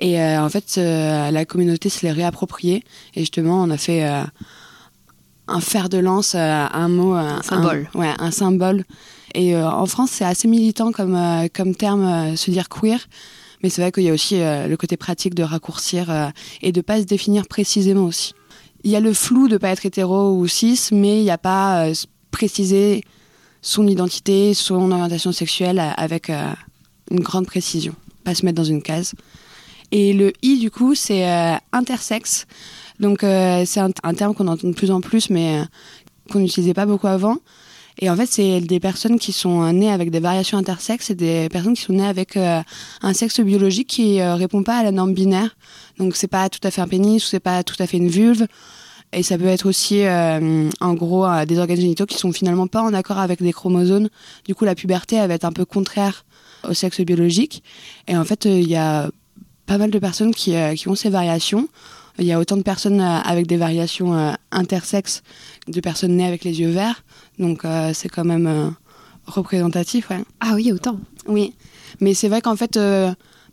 Et 0.00 0.20
euh, 0.20 0.42
en 0.42 0.48
fait, 0.48 0.74
euh, 0.78 1.30
la 1.30 1.44
communauté 1.44 1.90
se 1.90 2.04
l'est 2.04 2.12
réappropriée. 2.12 2.82
Et 3.14 3.20
justement, 3.20 3.62
on 3.62 3.70
a 3.70 3.76
fait 3.76 4.02
un 5.48 5.60
fer 5.60 5.90
de 5.90 5.98
lance, 5.98 6.34
un 6.34 6.88
mot. 6.88 7.12
Un 7.14 7.42
symbole. 7.42 7.88
ouais, 7.94 8.12
un 8.18 8.30
symbole. 8.30 8.84
Et 9.34 9.54
en 9.56 9.84
France, 9.84 10.10
c'est 10.12 10.24
assez 10.24 10.48
militant 10.48 10.92
comme, 10.92 11.18
comme 11.54 11.74
terme, 11.74 12.36
se 12.36 12.50
dire 12.50 12.68
queer. 12.70 13.06
Mais 13.62 13.68
c'est 13.68 13.82
vrai 13.82 13.92
qu'il 13.92 14.04
y 14.04 14.10
a 14.10 14.12
aussi 14.12 14.38
le 14.38 14.74
côté 14.76 14.96
pratique 14.96 15.34
de 15.34 15.42
raccourcir 15.42 16.32
et 16.62 16.72
de 16.72 16.80
pas 16.80 17.00
se 17.00 17.04
définir 17.04 17.46
précisément 17.46 18.04
aussi. 18.04 18.34
Il 18.86 18.92
y 18.92 18.94
a 18.94 19.00
le 19.00 19.12
flou 19.12 19.48
de 19.48 19.56
pas 19.58 19.70
être 19.70 19.84
hétéro 19.84 20.30
ou 20.38 20.46
cis, 20.46 20.90
mais 20.92 21.18
il 21.18 21.24
n'y 21.24 21.30
a 21.32 21.38
pas 21.38 21.86
euh, 21.86 21.94
préciser 22.30 23.02
son 23.60 23.84
identité, 23.88 24.54
son 24.54 24.92
orientation 24.92 25.32
sexuelle 25.32 25.80
euh, 25.80 25.90
avec 25.96 26.30
euh, 26.30 26.52
une 27.10 27.18
grande 27.18 27.46
précision. 27.46 27.96
Pas 28.22 28.36
se 28.36 28.44
mettre 28.44 28.54
dans 28.54 28.62
une 28.62 28.82
case. 28.82 29.14
Et 29.90 30.12
le 30.12 30.32
I, 30.42 30.60
du 30.60 30.70
coup, 30.70 30.94
c'est 30.94 31.28
euh, 31.28 31.56
intersexe. 31.72 32.46
Donc, 33.00 33.24
euh, 33.24 33.64
c'est 33.66 33.80
un, 33.80 33.90
un 34.04 34.14
terme 34.14 34.36
qu'on 34.36 34.46
entend 34.46 34.68
de 34.68 34.72
plus 34.72 34.92
en 34.92 35.00
plus, 35.00 35.30
mais 35.30 35.64
qu'on 36.30 36.38
n'utilisait 36.38 36.72
pas 36.72 36.86
beaucoup 36.86 37.08
avant. 37.08 37.38
Et 37.98 38.10
en 38.10 38.16
fait, 38.16 38.26
c'est 38.26 38.60
des 38.60 38.80
personnes 38.80 39.18
qui 39.18 39.32
sont 39.32 39.62
euh, 39.62 39.72
nées 39.72 39.90
avec 39.90 40.10
des 40.10 40.20
variations 40.20 40.58
intersexes 40.58 41.10
et 41.10 41.14
des 41.14 41.48
personnes 41.48 41.74
qui 41.74 41.82
sont 41.82 41.94
nées 41.94 42.06
avec 42.06 42.36
euh, 42.36 42.60
un 43.02 43.12
sexe 43.14 43.40
biologique 43.40 43.88
qui 43.88 44.20
euh, 44.20 44.34
répond 44.34 44.62
pas 44.62 44.78
à 44.78 44.82
la 44.82 44.92
norme 44.92 45.14
binaire. 45.14 45.56
Donc, 45.98 46.14
c'est 46.14 46.28
pas 46.28 46.48
tout 46.50 46.60
à 46.62 46.70
fait 46.70 46.82
un 46.82 46.88
pénis 46.88 47.24
ou 47.24 47.26
c'est 47.26 47.40
pas 47.40 47.62
tout 47.64 47.76
à 47.78 47.86
fait 47.86 47.96
une 47.96 48.08
vulve. 48.08 48.46
Et 49.12 49.22
ça 49.22 49.38
peut 49.38 49.46
être 49.46 49.66
aussi, 49.66 50.02
euh, 50.02 50.68
en 50.80 50.94
gros, 50.94 51.26
des 51.46 51.58
organes 51.58 51.80
génitaux 51.80 52.06
qui 52.06 52.18
sont 52.18 52.32
finalement 52.32 52.66
pas 52.66 52.82
en 52.82 52.92
accord 52.92 53.18
avec 53.18 53.40
des 53.40 53.52
chromosomes. 53.52 54.08
Du 54.44 54.54
coup, 54.54 54.64
la 54.64 54.74
puberté, 54.74 55.16
va 55.26 55.32
être 55.32 55.44
un 55.44 55.52
peu 55.52 55.64
contraire 55.64 56.26
au 56.68 56.74
sexe 56.74 57.00
biologique. 57.00 57.62
Et 58.08 58.16
en 58.16 58.24
fait, 58.24 58.44
il 58.44 58.68
y 58.68 58.76
a 58.76 59.08
pas 59.64 59.78
mal 59.78 59.90
de 59.90 59.98
personnes 59.98 60.34
qui 60.34 60.54
ont 60.86 60.94
ces 60.96 61.08
variations. 61.08 61.68
Il 62.18 62.24
y 62.24 62.32
a 62.32 62.38
autant 62.38 62.56
de 62.56 62.62
personnes 62.62 63.00
avec 63.00 63.46
des 63.46 63.56
variations 63.56 64.34
intersexes, 64.50 65.22
de 65.68 65.80
personnes 65.80 66.16
nées 66.16 66.26
avec 66.26 66.44
les 66.44 66.60
yeux 66.60 66.70
verts. 66.70 67.04
Donc 67.38 67.62
c'est 67.92 68.08
quand 68.08 68.24
même 68.24 68.74
représentatif. 69.26 70.08
Ouais. 70.10 70.24
Ah 70.40 70.52
oui, 70.54 70.72
autant. 70.72 70.98
Oui. 71.26 71.54
Mais 72.00 72.14
c'est 72.14 72.28
vrai 72.28 72.40
qu'en 72.40 72.56
fait, 72.56 72.78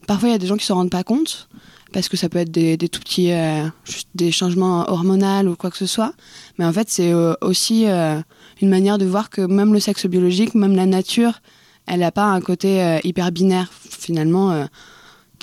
parfois 0.07 0.29
il 0.29 0.31
y 0.31 0.35
a 0.35 0.37
des 0.37 0.47
gens 0.47 0.55
qui 0.55 0.63
ne 0.63 0.67
se 0.67 0.73
rendent 0.73 0.89
pas 0.89 1.03
compte 1.03 1.49
parce 1.93 2.09
que 2.09 2.17
ça 2.17 2.27
peut 2.27 2.39
être 2.39 2.51
des, 2.51 2.77
tout 2.77 2.99
petits 2.99 3.31
euh, 3.31 3.67
des 4.15 4.31
changements 4.31 4.89
hormonaux 4.89 5.51
ou 5.51 5.55
quoi 5.55 5.69
que 5.69 5.77
ce 5.77 5.85
soit. 5.85 6.13
Mais 6.57 6.65
en 6.65 6.73
fait, 6.73 6.89
c'est 6.89 7.13
euh, 7.13 7.35
aussi 7.39 7.87
euh, 7.87 8.19
une 8.61 8.69
manière 8.69 8.97
de 8.97 9.05
voir 9.05 9.29
que 9.29 9.41
même 9.41 9.71
le 9.71 9.79
sexe 9.79 10.07
biologique, 10.07 10.55
même 10.55 10.75
la 10.75 10.87
nature, 10.87 11.39
elle 11.85 12.01
n'a 12.01 12.11
pas 12.11 12.25
un 12.25 12.41
côté 12.41 12.99
hyper 13.03 13.31
binaire. 13.31 13.71
Finalement, 13.89 14.67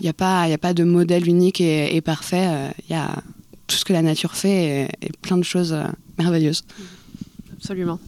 il 0.00 0.04
n'y 0.04 0.09
a, 0.09 0.14
pas, 0.14 0.42
a 0.42 0.59
pas 0.59 0.75
de 0.75 0.85
modèle 0.85 1.28
unique 1.28 1.61
et, 1.61 2.00
parfait. 2.00 2.73
Il 2.88 2.92
y 2.92 2.97
a 2.97 3.23
tout 3.66 3.76
ce 3.76 3.85
que 3.85 3.92
la 3.92 4.02
nature 4.02 4.35
fait 4.35 4.88
et 5.02 5.11
plein 5.21 5.37
de 5.37 5.45
choses 5.45 5.76
merveilleuses. 6.19 6.64
Absolument. 7.61 7.99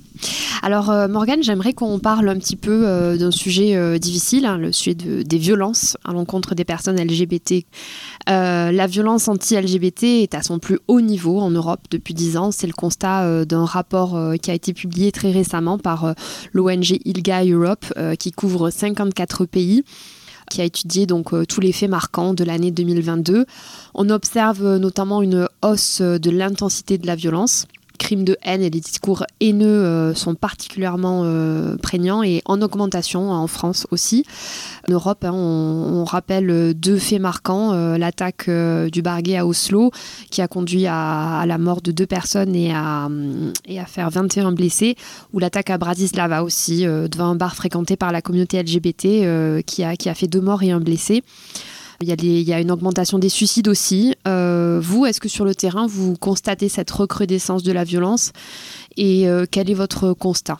Alors 0.63 0.91
euh, 0.91 1.09
Morgane, 1.09 1.43
j'aimerais 1.43 1.75
qu'on 1.75 1.99
parle 1.99 2.29
un 2.29 2.39
petit 2.39 2.57
peu 2.57 2.87
euh, 2.87 3.19
d'un 3.19 3.31
sujet 3.31 3.77
euh, 3.77 3.99
difficile, 3.99 4.47
hein, 4.47 4.57
le 4.57 4.73
sujet 4.73 4.95
des 4.95 5.39
violences 5.39 5.97
à 6.05 6.13
l'encontre 6.13 6.55
des 6.55 6.65
personnes 6.65 6.97
LGBT. 6.97 7.67
la 8.27 8.87
violence 8.87 9.29
anti-LGBT 9.29 10.05
est 10.05 10.35
à 10.35 10.43
son 10.43 10.59
plus 10.59 10.79
haut 10.89 11.01
niveau 11.01 11.39
en 11.39 11.51
Europe 11.51 11.81
depuis 11.91 12.15
10 12.15 12.37
ans. 12.39 12.51
C'est 12.51 12.67
le 12.67 12.73
constat 12.73 13.45
d'un 13.45 13.65
rapport 13.65 14.19
qui 14.41 14.51
a 14.51 14.55
été 14.55 14.73
publié 14.73 15.13
très 15.13 15.33
récemment 15.33 15.79
par 15.79 16.15
l'ONG 16.53 16.99
ILGA 17.05 17.45
Europe 17.45 17.85
qui 18.19 18.33
couvre 18.33 18.71
54 18.71 19.45
pays 19.45 19.85
qui 20.53 20.61
a 20.61 20.65
étudié 20.65 21.07
donc 21.07 21.31
tous 21.49 21.61
les 21.61 21.73
faits 21.73 21.89
marquants 21.89 22.35
de 22.35 22.45
l'année 22.45 22.71
2022. 22.71 23.47
On 23.95 24.11
observe 24.11 24.77
notamment 24.77 25.23
une 25.23 25.49
hausse 25.63 26.03
de 26.03 26.31
l'intensité 26.31 26.99
de 26.99 27.07
la 27.07 27.17
violence 27.17 27.67
crimes 27.99 28.25
de 28.25 28.37
haine 28.43 28.63
et 28.63 28.71
les 28.71 28.81
discours 28.81 29.25
haineux 29.41 29.67
euh, 29.67 30.15
sont 30.15 30.35
particulièrement 30.35 31.23
euh, 31.25 31.77
prégnants 31.77 32.23
et 32.23 32.43
en 32.45 32.61
augmentation 32.63 33.31
en 33.31 33.47
France 33.47 33.87
aussi. 33.91 34.25
En 34.89 34.93
Europe, 34.93 35.25
hein, 35.25 35.33
on, 35.33 36.05
rappelle 36.05 36.75
deux 36.75 36.99
faits 36.99 37.21
marquants 37.21 37.73
euh, 37.73 37.97
l'attaque 37.97 38.51
du 38.91 39.03
Barguet 39.03 39.37
à 39.37 39.47
Oslo, 39.47 39.91
qui 40.31 40.43
a 40.43 40.49
conduit 40.49 40.87
à, 40.87 41.45
la 41.47 41.59
mort 41.59 41.81
de 41.81 41.93
deux 41.93 42.07
personnes 42.07 42.55
et 42.55 42.73
à, 42.75 43.09
et 43.67 43.79
à 43.79 43.87
faire 43.87 44.11
21 44.11 44.53
blessés, 44.53 44.97
ou 45.33 45.39
l'attaque 45.39 45.71
à 45.71 45.79
Bratislava 45.79 46.43
aussi, 46.43 46.85
devant 46.85 47.27
un 47.27 47.35
bar 47.37 47.55
fréquenté 47.55 47.97
par 47.97 48.13
la 48.13 48.21
communauté 48.21 48.63
LGBT, 48.63 49.63
qui, 49.65 49.85
a, 49.85 49.97
qui 49.97 50.09
a 50.09 50.15
fait 50.15 50.27
deux 50.27 50.41
morts 50.41 50.63
et 50.63 50.73
un 50.73 50.81
blessé. 50.81 51.23
Il 52.01 52.09
y, 52.49 52.53
a 52.53 52.61
une 52.61 52.71
augmentation 52.71 53.19
des 53.19 53.29
suicides 53.29 53.69
aussi. 53.69 54.15
Euh, 54.27 54.81
vous, 54.83 55.07
est-ce 55.07 55.21
que 55.21 55.29
sur 55.29 55.45
le 55.45 55.55
terrain, 55.55 55.87
vous 55.87 56.17
constatez 56.17 56.69
cette 56.69 56.91
recrudescence 56.91 57.63
de 57.63 57.73
la 57.73 57.85
violence 57.85 58.33
Et 58.97 59.29
euh, 59.29 59.47
quel 59.49 59.71
est 59.71 59.75
votre 59.75 60.13
constat? 60.13 60.59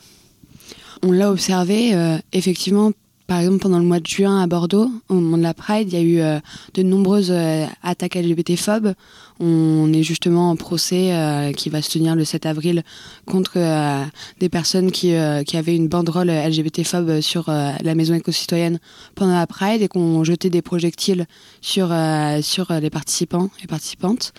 On 1.01 1.11
l'a 1.11 1.31
observé, 1.31 1.93
euh, 1.93 2.17
effectivement, 2.31 2.91
par 3.33 3.39
exemple, 3.39 3.63
pendant 3.63 3.79
le 3.79 3.85
mois 3.85 3.99
de 3.99 4.05
juin 4.05 4.43
à 4.43 4.45
Bordeaux, 4.45 4.91
au 5.09 5.15
moment 5.15 5.39
de 5.39 5.41
la 5.41 5.55
Pride, 5.55 5.91
il 5.91 5.97
y 5.97 6.21
a 6.21 6.35
eu 6.35 6.39
de 6.75 6.83
nombreuses 6.83 7.33
attaques 7.81 8.13
LGBT-phobes. 8.13 8.93
On 9.39 9.91
est 9.91 10.03
justement 10.03 10.51
en 10.51 10.55
procès 10.55 11.13
euh, 11.13 11.51
qui 11.51 11.69
va 11.69 11.81
se 11.81 11.89
tenir 11.89 12.15
le 12.15 12.23
7 12.23 12.45
avril 12.45 12.83
contre 13.25 13.53
euh, 13.55 14.03
des 14.39 14.49
personnes 14.49 14.91
qui, 14.91 15.15
euh, 15.15 15.43
qui, 15.43 15.57
avaient 15.57 15.75
une 15.75 15.87
banderole 15.87 16.29
LGBT-phobe 16.29 17.21
sur 17.21 17.49
la 17.49 17.95
maison 17.95 18.13
éco-citoyenne 18.13 18.79
pendant 19.15 19.33
la 19.33 19.47
Pride 19.47 19.81
et 19.81 19.87
qui 19.87 19.97
ont 19.97 20.23
jeté 20.23 20.49
des 20.49 20.61
projectiles 20.61 21.25
sur, 21.61 21.93
sur 22.41 22.71
les 22.73 22.89
participants 22.89 23.49
et 23.63 23.67
participantes. 23.67 24.33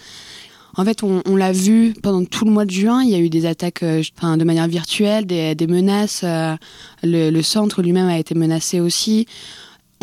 En 0.77 0.85
fait, 0.85 1.03
on, 1.03 1.37
l'a 1.37 1.53
vu 1.53 1.95
pendant 2.03 2.25
tout 2.25 2.45
le 2.45 2.51
mois 2.51 2.65
de 2.65 2.71
juin, 2.71 3.03
il 3.03 3.11
y 3.11 3.15
a 3.15 3.19
eu 3.19 3.31
des 3.31 3.47
attaques 3.47 3.85
enfin, 4.17 4.37
de 4.37 4.45
manière 4.45 4.67
virtuelle, 4.67 5.27
des, 5.27 5.67
menaces. 5.69 6.25
Le, 6.25 7.31
le, 7.31 7.43
centre 7.43 7.83
lui-même 7.83 8.09
a 8.09 8.19
été 8.19 8.35
menacé 8.35 8.81
aussi 8.81 9.27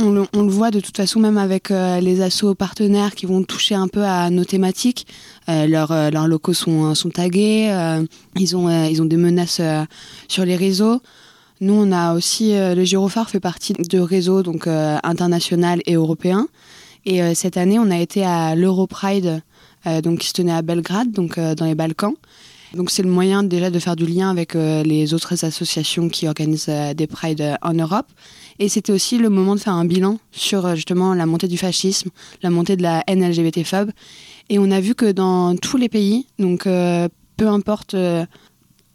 on 0.01 0.11
le, 0.11 0.49
voit 0.49 0.71
de 0.71 0.79
toute 0.79 0.97
façon 0.97 1.19
même 1.19 1.37
avec 1.37 1.71
euh, 1.71 1.99
les 1.99 2.21
assos 2.21 2.55
partenaires 2.55 3.15
qui 3.15 3.25
vont 3.25 3.43
toucher 3.43 3.75
un 3.75 3.87
peu 3.87 4.03
à 4.03 4.29
nos 4.29 4.45
thématiques. 4.45 5.07
Euh, 5.49 5.67
euh, 5.71 6.11
leurs 6.11 6.27
locaux 6.27 6.53
sont, 6.53 6.95
sont 6.95 7.09
tagués, 7.09 7.71
ils, 8.35 8.55
ont, 8.55 8.85
ils 8.85 9.01
ont 9.01 9.05
des 9.05 9.17
menaces 9.17 9.61
sur 10.27 10.45
les 10.45 10.55
réseaux. 10.55 11.01
Nous, 11.59 11.73
on 11.73 11.91
a 11.91 12.15
aussi, 12.15 12.53
le 12.53 12.83
Girophare 12.83 13.29
fait 13.29 13.39
partie 13.39 13.73
de 13.73 13.99
réseaux 13.99 14.41
donc, 14.41 14.67
international 14.67 15.81
et 15.85 15.93
européen. 15.93 16.47
Et 17.05 17.35
cette 17.35 17.57
année, 17.57 17.77
on 17.77 17.91
a 17.91 17.99
été 17.99 18.23
à 18.23 18.55
l'Europride, 18.55 19.41
donc, 19.85 20.19
qui 20.19 20.27
se 20.27 20.33
tenait 20.33 20.51
à 20.51 20.61
Belgrade, 20.61 21.11
donc 21.11 21.39
dans 21.39 21.65
les 21.65 21.75
Balkans. 21.75 22.13
Donc 22.73 22.89
c'est 22.89 23.03
le 23.03 23.09
moyen 23.09 23.43
déjà 23.43 23.69
de 23.69 23.79
faire 23.79 23.95
du 23.97 24.05
lien 24.05 24.29
avec 24.29 24.53
les 24.53 25.13
autres 25.13 25.43
associations 25.43 26.07
qui 26.07 26.27
organisent 26.27 26.71
des 26.95 27.07
prides 27.07 27.57
en 27.61 27.73
Europe. 27.73 28.07
Et 28.61 28.69
c'était 28.69 28.91
aussi 28.91 29.17
le 29.17 29.29
moment 29.29 29.55
de 29.55 29.59
faire 29.59 29.73
un 29.73 29.85
bilan 29.85 30.19
sur 30.31 30.67
euh, 30.67 30.75
justement 30.75 31.15
la 31.15 31.25
montée 31.25 31.47
du 31.47 31.57
fascisme, 31.57 32.11
la 32.43 32.51
montée 32.51 32.75
de 32.75 32.83
la 32.83 33.03
haine 33.07 33.27
LGBT-phobe. 33.27 33.89
Et 34.49 34.59
on 34.59 34.69
a 34.69 34.79
vu 34.79 34.93
que 34.93 35.11
dans 35.11 35.55
tous 35.55 35.77
les 35.77 35.89
pays, 35.89 36.27
donc 36.37 36.67
euh, 36.67 37.09
peu 37.37 37.47
importe 37.47 37.95
euh, 37.95 38.23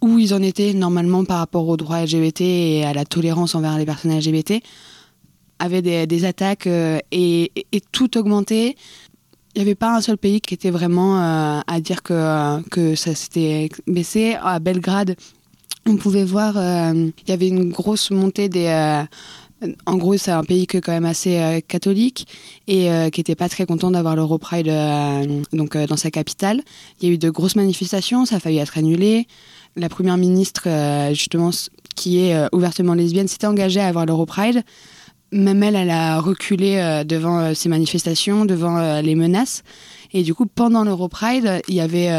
où 0.00 0.21
ils 0.21 0.35
en 0.35 0.40
étaient 0.40 0.73
normalement 0.73 1.25
par 1.25 1.38
rapport 1.38 1.66
aux 1.66 1.76
droits 1.76 2.00
LGBT 2.00 2.43
et 2.43 2.85
à 2.85 2.93
la 2.93 3.05
tolérance 3.05 3.57
envers 3.57 3.76
les 3.76 3.85
personnes 3.85 4.16
LGBT, 4.16 4.62
avaient 5.59 5.83
des, 5.83 6.25
attaques 6.26 6.69
et, 7.11 7.50
tout 7.90 8.19
augmenté. 8.19 8.76
Il 9.57 9.61
n'y 9.61 9.63
avait 9.63 9.75
pas 9.75 9.97
un 9.97 10.03
seul 10.03 10.19
pays 10.19 10.41
qui 10.43 10.53
était 10.53 10.71
vraiment 10.71 11.17
à 11.67 11.81
dire 11.81 12.03
que, 12.03 12.63
que 12.69 12.95
ça 12.95 13.15
s'était 13.15 13.71
baissé. 13.87 14.37
À 14.43 14.59
Belgrade, 14.59 15.17
on 15.87 15.97
pouvait 15.97 16.25
voir, 16.25 16.57
il 16.95 17.13
y 17.27 17.33
avait 17.33 17.49
une 17.49 17.71
grosse 17.71 18.11
montée 18.11 18.51
des, 18.51 18.69
en 19.87 19.97
gros, 19.97 20.17
c'est 20.17 20.31
un 20.31 20.45
pays 20.45 20.67
qui 20.67 20.77
est 20.77 20.81
quand 20.81 20.93
même 20.93 21.07
assez 21.07 21.39
euh, 21.39 21.61
catholique 21.67 22.27
et 22.67 22.91
euh, 22.91 23.09
qui 23.09 23.21
n'était 23.21 23.35
pas 23.35 23.49
très 23.49 23.65
content 23.65 23.91
d'avoir 23.91 24.15
l'Europride 24.15 24.69
euh, 24.69 25.43
donc 25.53 25.77
dans 25.77 25.97
sa 25.97 26.11
capitale. 26.11 26.63
Il 27.01 27.09
y 27.09 27.11
a 27.11 27.15
eu 27.15 27.19
de 27.19 27.31
grosses 27.31 27.57
manifestations, 27.57 28.27
ça 28.27 28.37
a 28.37 28.41
failli 28.41 28.59
être 28.59 28.77
annulé. 28.77 29.27
La 29.77 29.89
première 29.89 30.17
ministre, 30.17 30.69
justement, 31.13 31.51
qui 31.95 32.21
est 32.21 32.35
ouvertement 32.55 32.95
lesbienne, 32.95 33.29
s'était 33.29 33.47
engagée 33.47 33.81
à 33.81 33.89
avoir 33.89 34.07
l'Europride. 34.07 34.63
Même 35.33 35.62
elle, 35.62 35.76
elle 35.76 35.90
a 35.90 36.21
reculé 36.21 37.02
devant 37.06 37.54
ces 37.54 37.68
manifestations, 37.68 38.45
devant 38.45 39.00
les 39.00 39.14
menaces. 39.14 39.64
Et 40.12 40.23
du 40.23 40.35
coup, 40.35 40.47
pendant 40.47 40.85
l'Europride, 40.85 41.62
il 41.68 41.75
y 41.75 41.80
avait 41.80 42.11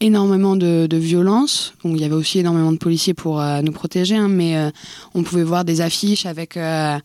énormément 0.00 0.56
de, 0.56 0.86
de 0.88 0.96
violence. 0.96 1.74
il 1.84 2.00
y 2.00 2.04
avait 2.04 2.14
aussi 2.14 2.38
énormément 2.38 2.72
de 2.72 2.78
policiers 2.78 3.14
pour 3.14 3.40
euh, 3.40 3.60
nous 3.60 3.72
protéger, 3.72 4.16
hein, 4.16 4.28
mais 4.28 4.56
euh, 4.56 4.70
on 5.14 5.22
pouvait 5.22 5.44
voir 5.44 5.64
des 5.64 5.82
affiches 5.82 6.26
avec, 6.26 6.56
euh, 6.56 6.98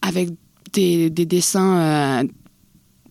avec 0.00 0.30
des, 0.72 1.10
des 1.10 1.26
dessins 1.26 2.24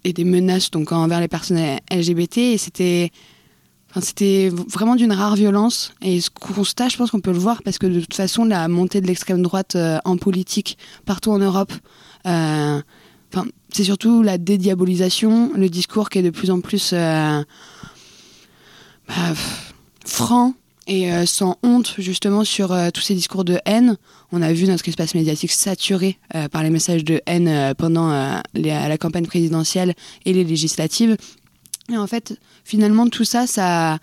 et 0.04 0.14
des 0.14 0.24
menaces 0.24 0.72
donc, 0.72 0.92
envers 0.92 1.20
les 1.20 1.28
personnes 1.28 1.78
LGBT. 1.92 2.38
Et 2.38 2.58
c'était. 2.58 3.12
C'était 4.02 4.50
vraiment 4.50 4.96
d'une 4.96 5.12
rare 5.12 5.36
violence. 5.36 5.94
Et 6.02 6.20
ce 6.20 6.30
constat, 6.30 6.90
je 6.90 6.98
pense 6.98 7.12
qu'on 7.12 7.20
peut 7.20 7.32
le 7.32 7.38
voir 7.38 7.62
parce 7.64 7.78
que 7.78 7.88
de 7.88 8.00
toute 8.00 8.16
façon, 8.16 8.44
la 8.46 8.68
montée 8.68 9.02
de 9.02 9.08
l'extrême 9.08 9.42
droite 9.42 9.78
en 10.06 10.18
politique 10.18 10.78
partout 11.06 11.32
en 11.32 11.40
Europe, 11.40 11.72
enfin, 12.26 12.84
c'est 13.72 13.84
surtout 13.84 14.24
la 14.24 14.38
dédiabolisation, 14.38 15.52
le 15.56 15.70
discours 15.70 16.10
qui 16.10 16.20
est 16.20 16.24
de 16.24 16.32
plus 16.32 16.50
en 16.50 16.62
plus 16.62 16.94
bah, 19.08 19.34
franc 20.06 20.54
et 20.88 21.12
euh, 21.12 21.26
sans 21.26 21.58
honte 21.64 21.96
justement 21.98 22.44
sur 22.44 22.72
euh, 22.72 22.90
tous 22.90 23.02
ces 23.02 23.16
discours 23.16 23.44
de 23.44 23.60
haine. 23.66 23.98
On 24.32 24.42
a 24.42 24.52
vu 24.52 24.66
notre 24.66 24.88
espace 24.88 25.16
médiatique 25.16 25.52
saturé 25.52 26.18
euh, 26.36 26.48
par 26.50 26.64
les 26.64 26.70
messages 26.70 27.04
de 27.04 27.22
haine 27.26 27.74
pendant 27.78 28.10
la 28.54 28.98
campagne 28.98 29.26
présidentielle 29.26 29.94
et 30.26 30.34
les 30.34 30.44
législatives. 30.44 31.18
Et 31.92 31.98
en 31.98 32.08
fait, 32.08 32.40
finalement, 32.64 33.08
tout 33.08 33.24
ça, 33.24 33.48
ça, 33.48 34.00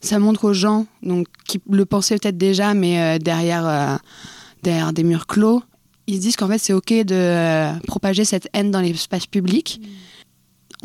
ça 0.00 0.18
montre 0.18 0.44
aux 0.44 0.52
gens, 0.52 0.86
donc 1.02 1.26
qui 1.46 1.60
le 1.68 1.84
pensaient 1.84 2.18
peut-être 2.18 2.38
déjà, 2.38 2.74
mais 2.74 3.18
derrière, 3.18 3.98
derrière 4.62 4.92
des 4.92 5.02
murs 5.02 5.26
clos, 5.26 5.62
ils 6.06 6.16
se 6.16 6.20
disent 6.20 6.36
qu'en 6.36 6.48
fait, 6.48 6.58
c'est 6.58 6.72
ok 6.72 6.92
de 7.04 7.78
propager 7.86 8.24
cette 8.24 8.48
haine 8.52 8.70
dans 8.70 8.80
l'espace 8.80 9.26
public. 9.26 9.80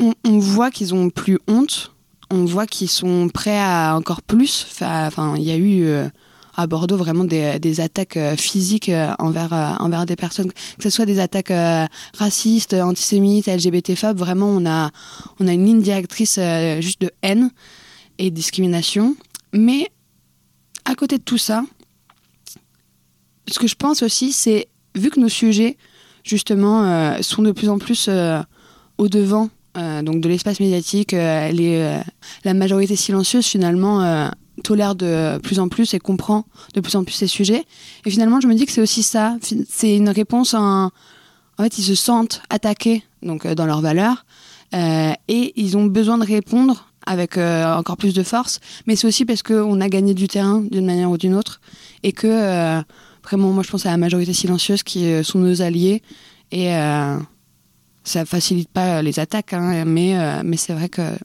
On, 0.00 0.12
on 0.24 0.38
voit 0.38 0.70
qu'ils 0.70 0.92
ont 0.92 1.08
plus 1.08 1.38
honte 1.46 1.94
on 2.30 2.44
voit 2.44 2.66
qu'ils 2.66 2.88
sont 2.88 3.28
prêts 3.32 3.58
à 3.58 3.94
encore 3.96 4.22
plus. 4.22 4.66
Enfin, 4.70 5.36
il 5.36 5.42
y 5.44 5.50
a 5.50 5.56
eu 5.56 5.84
euh, 5.84 6.08
à 6.56 6.66
Bordeaux 6.66 6.96
vraiment 6.96 7.24
des, 7.24 7.80
attaques 7.80 8.16
euh, 8.16 8.36
physiques 8.36 8.88
euh, 8.88 9.12
envers, 9.18 9.52
envers 9.80 10.06
des 10.06 10.16
personnes, 10.16 10.52
que 10.52 10.82
ce 10.82 10.90
soit 10.90 11.06
des 11.06 11.18
attaques 11.18 11.52
racistes, 12.16 12.74
antisémites, 12.74 13.46
LGBT-phobes. 13.46 14.18
Vraiment, 14.18 14.48
on 14.48 14.66
a, 14.66 14.90
on 15.40 15.48
a 15.48 15.52
une 15.52 15.64
ligne 15.64 15.82
directrice 15.82 16.38
juste 16.80 17.00
de 17.00 17.10
haine 17.22 17.50
et 18.18 18.30
discrimination. 18.30 19.16
Mais 19.52 19.90
à 20.84 20.94
côté 20.94 21.18
de 21.18 21.22
tout 21.22 21.38
ça, 21.38 21.64
ce 23.48 23.58
que 23.58 23.66
je 23.66 23.74
pense 23.74 24.02
aussi, 24.02 24.32
c'est 24.32 24.68
vu 24.94 25.10
que 25.10 25.20
nos 25.20 25.28
sujets, 25.28 25.76
justement, 26.22 27.20
sont 27.22 27.42
de 27.42 27.52
plus 27.52 27.68
en 27.68 27.78
plus 27.78 28.08
au 28.98 29.08
devant 29.08 29.50
de 29.74 30.28
l'espace 30.28 30.60
médiatique. 30.60 31.12
les, 31.12 32.00
la 32.44 32.54
majorité 32.54 32.96
silencieuse 32.96 33.46
finalement 33.46 34.30
tolère 34.62 34.94
de 34.94 35.38
plus 35.38 35.58
en 35.58 35.68
plus 35.68 35.94
et 35.94 35.98
comprend 35.98 36.44
de 36.74 36.80
plus 36.80 36.96
en 36.96 37.04
plus 37.04 37.14
ces 37.14 37.26
sujets. 37.26 37.64
Et 38.04 38.10
finalement, 38.10 38.40
je 38.40 38.46
me 38.46 38.54
dis 38.54 38.66
que 38.66 38.72
c'est 38.72 38.80
aussi 38.80 39.02
ça. 39.02 39.36
C'est 39.68 39.96
une 39.96 40.08
réponse 40.08 40.54
en... 40.54 40.90
En 41.56 41.62
fait, 41.62 41.78
ils 41.78 41.84
se 41.84 41.94
sentent 41.94 42.42
attaqués 42.50 43.04
donc 43.22 43.46
dans 43.46 43.66
leurs 43.66 43.80
valeurs 43.80 44.26
et 44.72 45.52
ils 45.54 45.76
ont 45.76 45.84
besoin 45.84 46.18
de 46.18 46.24
répondre 46.24 46.90
avec 47.06 47.38
encore 47.38 47.96
plus 47.96 48.12
de 48.12 48.24
force. 48.24 48.58
Mais 48.88 48.96
c'est 48.96 49.06
aussi 49.06 49.24
parce 49.24 49.44
qu'on 49.44 49.80
a 49.80 49.88
gagné 49.88 50.14
du 50.14 50.26
terrain 50.26 50.64
d'une 50.68 50.84
manière 50.84 51.12
ou 51.12 51.16
d'une 51.16 51.34
autre 51.34 51.60
et 52.02 52.10
que 52.10 52.82
vraiment, 53.24 53.50
moi, 53.50 53.62
je 53.62 53.70
pense 53.70 53.86
à 53.86 53.90
la 53.90 53.96
majorité 53.96 54.32
silencieuse 54.32 54.82
qui 54.82 55.06
euh, 55.06 55.22
sont 55.22 55.38
nos 55.38 55.62
alliés. 55.62 56.02
Et 56.52 56.74
euh, 56.74 57.18
ça 58.04 58.24
facilite 58.24 58.68
pas 58.68 59.02
les 59.02 59.18
attaques, 59.18 59.52
hein, 59.52 59.84
mais, 59.84 60.18
euh, 60.18 60.42
mais 60.44 60.56
c'est 60.56 60.74
vrai 60.74 60.88
qu'il 60.88 61.18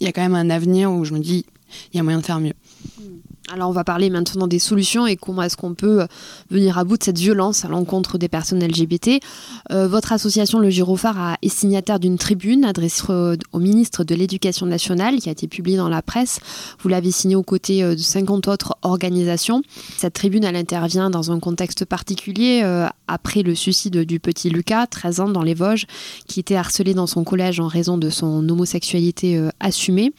y 0.00 0.06
a 0.06 0.12
quand 0.12 0.22
même 0.22 0.34
un 0.34 0.48
avenir 0.48 0.92
où 0.92 1.04
je 1.04 1.12
me 1.12 1.18
dis, 1.18 1.44
il 1.92 1.96
y 1.96 2.00
a 2.00 2.02
moyen 2.02 2.20
de 2.20 2.24
faire 2.24 2.40
mieux. 2.40 2.54
Alors 3.52 3.68
on 3.68 3.72
va 3.72 3.82
parler 3.82 4.10
maintenant 4.10 4.46
des 4.46 4.60
solutions 4.60 5.08
et 5.08 5.16
comment 5.16 5.42
est-ce 5.42 5.56
qu'on 5.56 5.74
peut 5.74 6.02
euh, 6.02 6.06
venir 6.50 6.78
à 6.78 6.84
bout 6.84 6.96
de 6.96 7.02
cette 7.02 7.18
violence 7.18 7.64
à 7.64 7.68
l'encontre 7.68 8.16
des 8.16 8.28
personnes 8.28 8.64
LGBT. 8.64 9.20
Euh, 9.72 9.88
votre 9.88 10.12
association, 10.12 10.60
le 10.60 10.70
Girophare, 10.70 11.36
est 11.42 11.48
signataire 11.48 11.98
d'une 11.98 12.16
tribune 12.16 12.64
adressée 12.64 12.90
au 13.52 13.58
ministre 13.58 14.04
de 14.04 14.14
l'Éducation 14.14 14.66
nationale 14.66 15.18
qui 15.18 15.28
a 15.28 15.32
été 15.32 15.48
publiée 15.48 15.76
dans 15.76 15.88
la 15.88 16.02
presse. 16.02 16.38
Vous 16.80 16.88
l'avez 16.88 17.10
signée 17.10 17.34
aux 17.34 17.42
côtés 17.42 17.82
euh, 17.82 17.94
de 17.94 18.00
50 18.00 18.46
autres 18.46 18.76
organisations. 18.82 19.62
Cette 19.96 20.14
tribune, 20.14 20.44
elle 20.44 20.56
intervient 20.56 21.10
dans 21.10 21.32
un 21.32 21.40
contexte 21.40 21.84
particulier 21.84 22.62
après 23.08 23.42
le 23.42 23.54
suicide 23.54 23.98
du 24.04 24.20
petit 24.20 24.50
Lucas, 24.50 24.86
13 24.86 25.20
ans, 25.20 25.28
dans 25.28 25.42
les 25.42 25.54
Vosges, 25.54 25.86
qui 26.26 26.40
était 26.40 26.56
harcelé 26.56 26.94
dans 26.94 27.06
son 27.06 27.24
collège 27.24 27.60
en 27.60 27.68
raison 27.68 27.98
de 27.98 28.10
son 28.10 28.48
homosexualité 28.48 29.48
assumée 29.60 30.12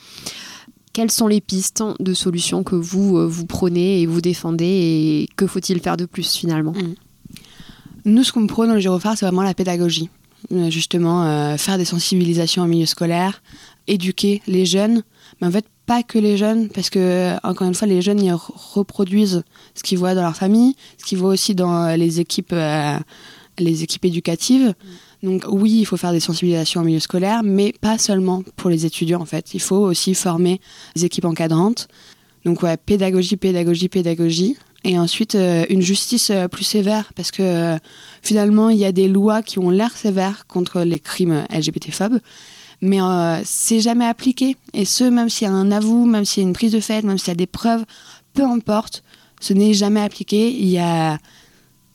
quelles 0.94 1.12
sont 1.12 1.28
les 1.28 1.42
pistes 1.42 1.84
de 2.00 2.14
solutions 2.14 2.64
que 2.64 2.76
vous, 2.76 3.18
euh, 3.18 3.26
vous 3.26 3.46
prenez 3.46 4.02
et 4.02 4.06
vous 4.06 4.22
défendez 4.22 4.66
et 4.66 5.30
que 5.36 5.48
faut-il 5.48 5.80
faire 5.80 5.98
de 5.98 6.06
plus 6.06 6.30
finalement 6.36 6.74
mm. 6.74 6.96
Nous, 8.04 8.24
ce 8.24 8.34
qu'on 8.34 8.48
prône 8.48 8.70
dans 8.70 8.74
le 8.74 8.80
Girophare, 8.80 9.16
c'est 9.16 9.26
vraiment 9.26 9.44
la 9.44 9.54
pédagogie. 9.54 10.10
Euh, 10.52 10.72
justement, 10.72 11.24
euh, 11.24 11.56
faire 11.58 11.78
des 11.78 11.86
sensibilisations 11.86 12.64
en 12.64 12.68
milieu 12.68 12.88
scolaire, 12.88 13.44
éduquer 13.86 14.42
les 14.48 14.66
jeunes, 14.66 15.04
mais 15.40 15.48
en 15.48 15.52
fait, 15.52 15.66
pas 15.86 16.02
que 16.02 16.18
les 16.18 16.36
jeunes, 16.36 16.70
parce 16.70 16.90
que, 16.90 17.36
encore 17.44 17.68
une 17.68 17.76
fois, 17.76 17.88
les 17.88 18.02
jeunes, 18.02 18.20
ils 18.20 18.34
reproduisent 18.34 19.44
ce 19.76 19.84
qu'ils 19.84 20.00
voient 20.00 20.16
dans 20.16 20.24
leur 20.24 20.36
famille, 20.36 20.76
ce 20.98 21.06
qu'ils 21.06 21.20
voient 21.20 21.30
aussi 21.30 21.54
dans 21.54 21.96
les 21.96 22.20
équipes, 22.20 22.56
les 23.60 23.84
équipes 23.84 24.06
éducatives. 24.06 24.70
Mm. 24.70 24.74
Donc 25.24 25.46
oui, 25.48 25.80
il 25.80 25.86
faut 25.86 25.98
faire 25.98 26.12
des 26.12 26.20
sensibilisations 26.20 26.82
en 26.82 26.84
milieu 26.84 27.00
scolaire, 27.00 27.42
mais 27.44 27.74
pas 27.80 27.98
seulement 27.98 28.44
pour 28.56 28.70
les 28.70 28.86
étudiants 28.86 29.22
en 29.22 29.26
fait. 29.26 29.54
Il 29.54 29.62
faut 29.62 29.78
aussi 29.78 30.16
former 30.16 30.60
les 30.96 31.06
équipes 31.06 31.26
encadrantes. 31.26 31.88
Donc 32.44 32.64
ouais, 32.64 32.78
pédagogie, 32.78 33.38
pédagogie, 33.38 33.88
pédagogie. 33.88 34.58
Et 34.84 34.98
ensuite, 34.98 35.36
euh, 35.36 35.64
une 35.70 35.82
justice 35.82 36.32
euh, 36.32 36.48
plus 36.48 36.64
sévère, 36.64 37.12
parce 37.16 37.30
que 37.30 37.44
euh, 37.44 37.78
finalement, 38.24 38.70
il 38.70 38.78
y 38.78 38.86
a 38.86 38.92
des 38.92 39.08
lois 39.08 39.44
qui 39.44 39.60
ont 39.60 39.70
l'air 39.70 39.96
sévères 39.96 40.48
contre 40.48 40.82
les 40.82 40.98
crimes 40.98 41.46
LGBT-phobes, 41.52 42.20
mais 42.82 42.98
c'est 43.44 43.80
jamais 43.80 44.06
appliqué. 44.06 44.58
Et 44.74 44.86
ce, 44.86 45.04
même 45.04 45.30
s'il 45.30 45.48
y 45.48 45.52
a 45.52 45.54
un 45.54 45.72
avou, 45.72 46.06
même 46.06 46.26
s'il 46.26 46.42
y 46.42 46.46
a 46.48 46.50
une 46.50 46.54
prise 46.54 46.72
de 46.72 46.80
fait, 46.80 47.04
même 47.04 47.20
s'il 47.20 47.28
y 47.28 47.32
a 47.32 47.36
des 47.36 47.46
preuves, 47.46 47.86
peu 48.34 48.44
importe, 48.44 49.04
ce 49.40 49.54
n'est 49.54 49.76
jamais 49.76 50.02
appliqué. 50.02 50.50
Il 50.52 50.68
y 50.68 50.80
a 50.80 51.20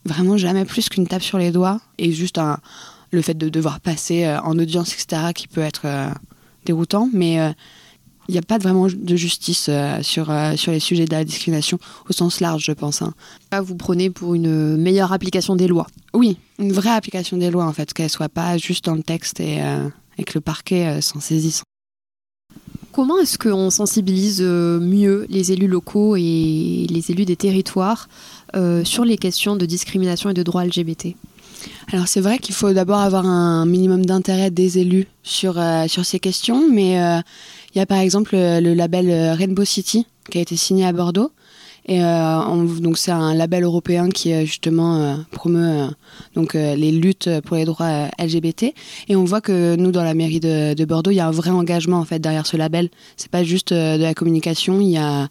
vraiment 0.05 0.37
jamais 0.37 0.65
plus 0.65 0.89
qu'une 0.89 1.09
tape 1.09 1.25
sur 1.25 1.39
les 1.39 1.51
doigts 1.51 1.81
et 1.99 2.13
juste 2.13 2.39
un, 2.39 2.61
le 3.11 3.23
fait 3.23 3.35
de 3.35 3.49
devoir 3.49 3.81
passer 3.81 4.25
euh, 4.25 4.41
en 4.41 4.59
audience, 4.59 4.93
etc., 4.93 5.33
qui 5.35 5.49
peut 5.49 5.61
être 5.61 5.83
euh, 5.85 6.09
déroutant, 6.65 7.09
mais 7.13 7.35
il 7.35 7.39
euh, 7.39 7.53
n'y 8.29 8.39
a 8.39 8.43
pas 8.43 8.59
vraiment 8.59 8.87
de 8.87 9.17
justice 9.17 9.71
sur, 10.03 10.33
sur 10.57 10.73
les 10.73 10.81
sujets 10.81 11.05
de 11.05 11.13
la 11.13 11.25
discrimination 11.25 11.79
au 12.09 12.13
sens 12.13 12.41
large, 12.41 12.65
je 12.65 12.73
pense. 12.73 13.03
Hein. 13.03 13.15
Vous 13.63 13.77
prenez 13.77 14.11
pour 14.11 14.35
une 14.35 14.77
meilleure 14.77 15.13
application 15.13 15.57
des 15.57 15.69
lois 15.69 15.87
Oui, 16.13 16.39
une 16.59 16.73
vraie 16.73 16.91
application 16.91 17.37
des 17.37 17.51
lois, 17.51 17.65
en 17.65 17.73
fait, 17.73 17.93
qu'elle 17.93 18.11
soit 18.11 18.29
pas 18.29 18.59
juste 18.59 18.85
dans 18.85 18.95
le 18.95 19.03
texte 19.03 19.41
et, 19.41 19.61
et 20.19 20.25
que 20.25 20.33
le 20.35 20.41
parquet 20.41 21.01
s'en 21.01 21.21
saisisse. 21.21 21.63
Comment 22.91 23.19
est-ce 23.19 23.39
qu'on 23.39 23.71
sensibilise 23.71 24.43
mieux 24.43 25.27
les 25.29 25.53
élus 25.53 25.69
locaux 25.69 26.17
et 26.17 26.87
les 26.91 27.11
élus 27.13 27.27
des 27.27 27.37
territoires 27.37 28.09
sur 28.83 29.05
les 29.05 29.19
questions 29.19 29.55
de 29.55 29.67
discrimination 29.67 30.31
et 30.31 30.35
de 30.35 30.43
droits 30.43 30.65
LGBT 30.65 31.15
alors 31.93 32.09
c'est 32.09 32.21
vrai 32.21 32.39
qu'il 32.39 32.55
faut 32.55 32.73
d'abord 32.73 32.99
avoir 32.99 33.27
un 33.27 33.65
minimum 33.65 34.05
d'intérêt 34.05 34.51
des 34.51 34.79
élus 34.79 35.07
sur, 35.23 35.59
euh, 35.59 35.87
sur 35.87 36.05
ces 36.05 36.19
questions, 36.19 36.69
mais 36.71 37.01
euh, 37.01 37.21
il 37.75 37.79
y 37.79 37.81
a 37.81 37.87
par 37.87 37.99
exemple 37.99 38.35
euh, 38.35 38.61
le, 38.61 38.75
label 38.75 39.09
Rainbow 39.37 39.65
City 39.65 40.07
qui 40.29 40.39
a 40.39 40.41
été 40.41 40.57
signé 40.57 40.85
à 40.85 40.93
Bordeaux. 40.93 41.31
Et 41.89 42.01
donc 42.01 42.99
c'est 42.99 43.13
un 43.13 43.33
label 43.33 43.63
européen 43.63 44.09
qui 44.09 44.45
justement 44.45 45.19
promeut 45.31 45.87
donc 46.35 46.55
les 46.55 46.91
luttes 46.91 47.31
pour 47.45 47.57
les 47.57 47.65
droits 47.65 48.09
LGBT. 48.19 48.75
Et 49.07 49.15
on 49.15 49.23
voit 49.23 49.41
que 49.41 49.77
nous 49.77 49.93
dans 49.93 50.03
la 50.03 50.15
mairie 50.15 50.41
de, 50.41 50.75
de 50.75 50.85
Bordeaux, 50.85 51.13
il 51.13 51.15
y 51.15 51.21
a 51.21 51.29
un 51.29 51.31
vrai 51.31 51.51
engagement 51.51 51.99
en 51.99 52.05
fait 52.05 52.19
derrière 52.19 52.45
ce 52.45 52.57
label. 52.57 52.89
C'est 53.17 53.31
pas 53.31 53.45
juste 53.45 53.73
de 53.73 54.03
la 54.03 54.15
communication, 54.15 54.81
il 54.81 54.89
y 54.89 54.99
a 54.99 55.29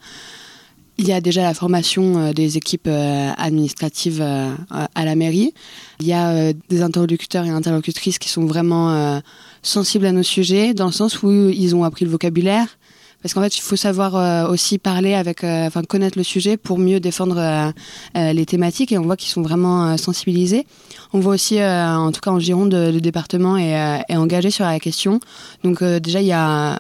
il 0.97 1.07
y 1.07 1.13
a 1.13 1.21
déjà 1.21 1.43
la 1.43 1.53
formation 1.53 2.17
euh, 2.17 2.33
des 2.33 2.57
équipes 2.57 2.87
euh, 2.87 3.31
administratives 3.37 4.21
euh, 4.21 4.53
à 4.69 5.05
la 5.05 5.15
mairie. 5.15 5.53
Il 5.99 6.07
y 6.07 6.13
a 6.13 6.53
des 6.53 6.81
interlocuteurs 6.81 7.45
et 7.45 7.49
interlocutrices 7.49 8.19
qui 8.19 8.29
sont 8.29 8.45
vraiment 8.45 9.21
sensibles 9.61 10.05
à 10.05 10.11
nos 10.11 10.23
sujets, 10.23 10.73
dans 10.73 10.87
le 10.87 10.91
sens 10.91 11.23
où 11.23 11.31
ils 11.31 11.73
ont 11.73 11.85
appris 11.85 12.03
le 12.03 12.11
vocabulaire, 12.11 12.77
parce 13.25 13.33
qu'en 13.33 13.41
fait, 13.41 13.57
il 13.57 13.61
faut 13.61 13.75
savoir 13.75 14.15
euh, 14.15 14.47
aussi 14.51 14.77
parler 14.77 15.15
avec, 15.15 15.43
euh, 15.43 15.65
enfin 15.65 15.81
connaître 15.81 16.15
le 16.15 16.23
sujet 16.23 16.57
pour 16.57 16.77
mieux 16.77 16.99
défendre 16.99 17.39
euh, 17.39 18.33
les 18.33 18.45
thématiques. 18.45 18.91
Et 18.91 18.99
on 18.99 19.01
voit 19.01 19.17
qu'ils 19.17 19.31
sont 19.31 19.41
vraiment 19.41 19.97
sensibilisés. 19.97 20.67
On 21.11 21.19
voit 21.19 21.33
aussi, 21.33 21.59
en 21.59 22.11
tout 22.11 22.21
cas 22.21 22.29
en 22.29 22.37
Gironde, 22.37 22.75
le 22.75 22.99
département 22.99 23.57
est, 23.57 24.15
engagé 24.15 24.51
sur 24.51 24.65
la 24.65 24.79
question. 24.79 25.19
Donc 25.63 25.83
déjà, 25.83 26.21
il 26.21 26.27
y 26.27 26.33
a 26.33 26.77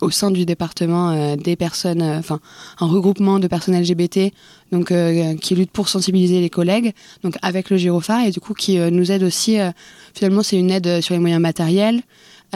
au 0.00 0.10
sein 0.10 0.30
du 0.30 0.46
département 0.46 1.36
des 1.36 1.56
personnes, 1.56 2.02
enfin 2.02 2.38
un 2.80 2.86
regroupement 2.86 3.38
de 3.38 3.48
personnes 3.48 3.78
LGBT, 3.78 4.32
donc 4.72 4.94
qui 5.40 5.54
lutte 5.56 5.72
pour 5.72 5.88
sensibiliser 5.88 6.40
les 6.40 6.50
collègues, 6.50 6.92
donc 7.24 7.36
avec 7.42 7.70
le 7.70 7.76
Girophare 7.76 8.24
et 8.24 8.30
du 8.30 8.40
coup 8.40 8.54
qui 8.54 8.78
nous 8.78 9.10
aide 9.10 9.24
aussi. 9.24 9.58
finalement, 10.14 10.42
c'est 10.42 10.56
une 10.56 10.70
aide 10.70 11.00
sur 11.00 11.14
les 11.14 11.20
moyens 11.20 11.42
matériels. 11.42 12.02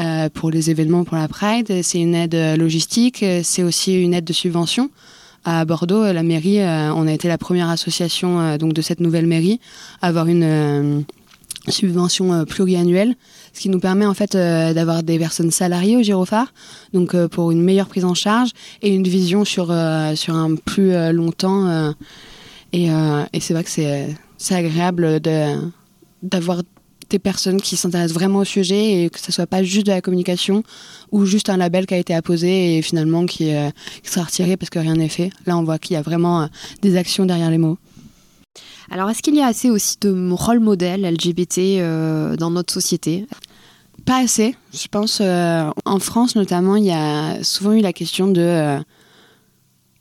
Euh, 0.01 0.31
pour 0.33 0.51
les 0.51 0.71
événements 0.71 1.05
pour 1.05 1.17
la 1.17 1.29
Pride. 1.29 1.83
C'est 1.83 2.01
une 2.01 2.15
aide 2.15 2.35
logistique, 2.59 3.25
c'est 3.43 3.63
aussi 3.63 4.01
une 4.01 4.15
aide 4.15 4.25
de 4.25 4.33
subvention. 4.33 4.91
À 5.45 5.65
Bordeaux, 5.65 6.05
la 6.13 6.23
mairie, 6.23 6.61
euh, 6.61 6.93
on 6.95 7.07
a 7.07 7.13
été 7.13 7.29
la 7.29 7.37
première 7.37 7.69
association 7.69 8.41
euh, 8.41 8.57
donc 8.57 8.73
de 8.73 8.83
cette 8.83 9.01
nouvelle 9.01 9.27
mairie 9.27 9.61
à 10.01 10.09
avoir 10.09 10.27
une 10.27 11.05
subvention 11.69 12.47
pluriannuelle, 12.47 13.15
ce 13.53 13.61
qui 13.61 13.69
nous 13.69 13.81
permet 13.81 14.07
en 14.07 14.15
fait 14.15 14.33
d'avoir 14.35 15.03
des 15.03 15.19
personnes 15.19 15.51
salariées 15.51 15.99
au 15.99 16.03
Girophare, 16.03 16.55
donc 16.95 17.15
pour 17.27 17.51
une 17.51 17.63
meilleure 17.63 17.89
prise 17.89 18.07
en 18.07 18.15
charge 18.15 18.51
et 18.81 18.95
une 18.95 19.07
vision 19.07 19.45
sur 19.45 19.67
sur 20.15 20.35
un 20.35 20.55
plus 20.55 21.13
longtemps. 21.13 21.93
et, 22.73 22.87
et 22.87 23.41
c'est 23.41 23.53
vrai 23.53 23.63
que 23.63 23.71
c'est 23.71 24.55
agréable 24.55 25.21
d'avoir 26.23 26.63
des 27.11 27.19
personnes 27.19 27.61
qui 27.61 27.77
s'intéressent 27.77 28.15
vraiment 28.15 28.39
au 28.41 28.45
sujet 28.45 29.03
et 29.03 29.11
que 29.11 29.21
ce 29.21 29.33
soit 29.33 29.47
pas 29.47 29.63
juste 29.63 29.87
de 29.87 29.93
la 29.93 30.01
communication 30.01 30.63
ou 31.13 31.27
juste 31.27 31.51
un 31.51 31.57
label 31.57 31.87
qui 31.87 31.95
a 31.95 31.99
été 31.99 32.15
apposé 32.15 32.79
et 32.79 32.83
finalement 32.83 33.27
qui, 33.27 33.55
euh, 33.55 33.69
sera 34.03 34.25
retiré 34.25 34.57
parce 34.57 34.71
que 34.71 34.79
rien 34.79 34.95
n'est 34.95 35.09
fait. 35.09 35.31
Là, 35.47 35.59
on 35.59 35.65
voit 35.65 35.79
qu'il 35.79 35.95
y 35.95 35.97
a 35.97 36.03
vraiment 36.03 36.43
euh, 36.43 36.47
des 36.83 36.97
actions 36.97 37.27
derrière 37.27 37.51
les 37.51 37.59
mots. 37.59 37.79
Alors, 38.91 39.11
est-ce 39.11 39.23
qu'il 39.23 39.37
y 39.37 39.41
a 39.41 39.47
assez 39.47 39.71
aussi 39.71 39.97
de 40.01 40.33
rôle 40.33 40.61
modèle 40.61 41.03
LGBT 41.03 41.59
euh, 41.59 42.37
dans 42.37 42.51
notre 42.51 42.73
société? 42.73 43.27
Pas 44.05 44.19
assez. 44.19 44.57
Je 44.73 44.89
pense, 44.89 45.21
en 45.21 45.99
France 45.99 46.35
notamment, 46.35 46.77
il 46.77 46.85
y 46.85 46.91
a 46.91 47.45
souvent 47.45 47.73
eu 47.73 47.81
la 47.81 47.93
question 47.93 48.29
de... 48.29 48.79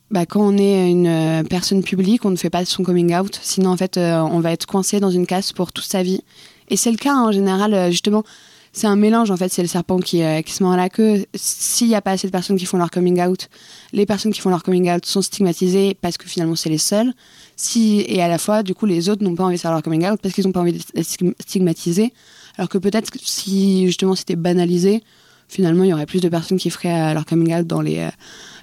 Bah, 0.09 0.25
quand 0.25 0.41
on 0.41 0.57
est 0.57 0.89
une 0.89 1.43
personne 1.47 1.83
publique, 1.83 2.25
on 2.25 2.31
ne 2.31 2.35
fait 2.35 2.49
pas 2.49 2.65
son 2.65 2.81
coming 2.81 3.13
out. 3.13 3.37
Sinon, 3.43 3.69
en 3.69 3.77
fait, 3.77 3.97
on 3.97 4.39
va 4.39 4.53
être 4.53 4.65
coincé 4.65 4.99
dans 4.99 5.11
une 5.11 5.27
case 5.27 5.51
pour 5.51 5.71
toute 5.71 5.85
sa 5.85 6.01
vie. 6.01 6.23
Et 6.69 6.77
c'est 6.77 6.91
le 6.91 6.97
cas 6.97 7.15
en 7.15 7.31
général, 7.31 7.73
euh, 7.73 7.91
justement. 7.91 8.23
C'est 8.71 8.85
un 8.85 8.95
mélange 8.95 9.31
en 9.31 9.37
fait, 9.37 9.49
c'est 9.51 9.63
le 9.63 9.67
serpent 9.67 9.97
qui, 9.97 10.21
euh, 10.21 10.43
qui 10.43 10.53
se 10.53 10.63
à 10.63 10.77
la 10.77 10.89
queue. 10.89 11.25
S'il 11.33 11.87
n'y 11.87 11.95
a 11.95 12.01
pas 12.01 12.11
assez 12.11 12.27
de 12.27 12.31
personnes 12.31 12.57
qui 12.57 12.65
font 12.65 12.77
leur 12.77 12.91
coming 12.91 13.19
out, 13.21 13.49
les 13.93 14.05
personnes 14.05 14.31
qui 14.31 14.41
font 14.41 14.51
leur 14.51 14.61
coming 14.61 14.91
out 14.91 15.05
sont 15.05 15.23
stigmatisées 15.23 15.97
parce 15.99 16.17
que 16.17 16.27
finalement 16.27 16.55
c'est 16.55 16.69
les 16.69 16.77
seuls. 16.77 17.13
Si, 17.55 18.05
et 18.07 18.21
à 18.21 18.27
la 18.27 18.37
fois, 18.37 18.61
du 18.61 18.75
coup, 18.75 18.85
les 18.85 19.09
autres 19.09 19.23
n'ont 19.23 19.35
pas 19.35 19.43
envie 19.43 19.55
de 19.55 19.59
faire 19.59 19.71
leur 19.71 19.81
coming 19.81 20.07
out 20.07 20.19
parce 20.21 20.35
qu'ils 20.35 20.45
n'ont 20.45 20.51
pas 20.51 20.59
envie 20.61 20.73
d'être 20.73 20.93
stigmatisés. 21.41 22.13
Alors 22.57 22.69
que 22.69 22.77
peut-être 22.77 23.09
si 23.23 23.87
justement 23.87 24.13
c'était 24.13 24.35
banalisé, 24.35 25.01
finalement 25.47 25.83
il 25.83 25.89
y 25.89 25.93
aurait 25.93 26.05
plus 26.05 26.21
de 26.21 26.29
personnes 26.29 26.59
qui 26.59 26.69
feraient 26.69 27.09
euh, 27.09 27.13
leur 27.15 27.25
coming 27.25 27.55
out 27.55 27.65
dans 27.65 27.81
les 27.81 28.07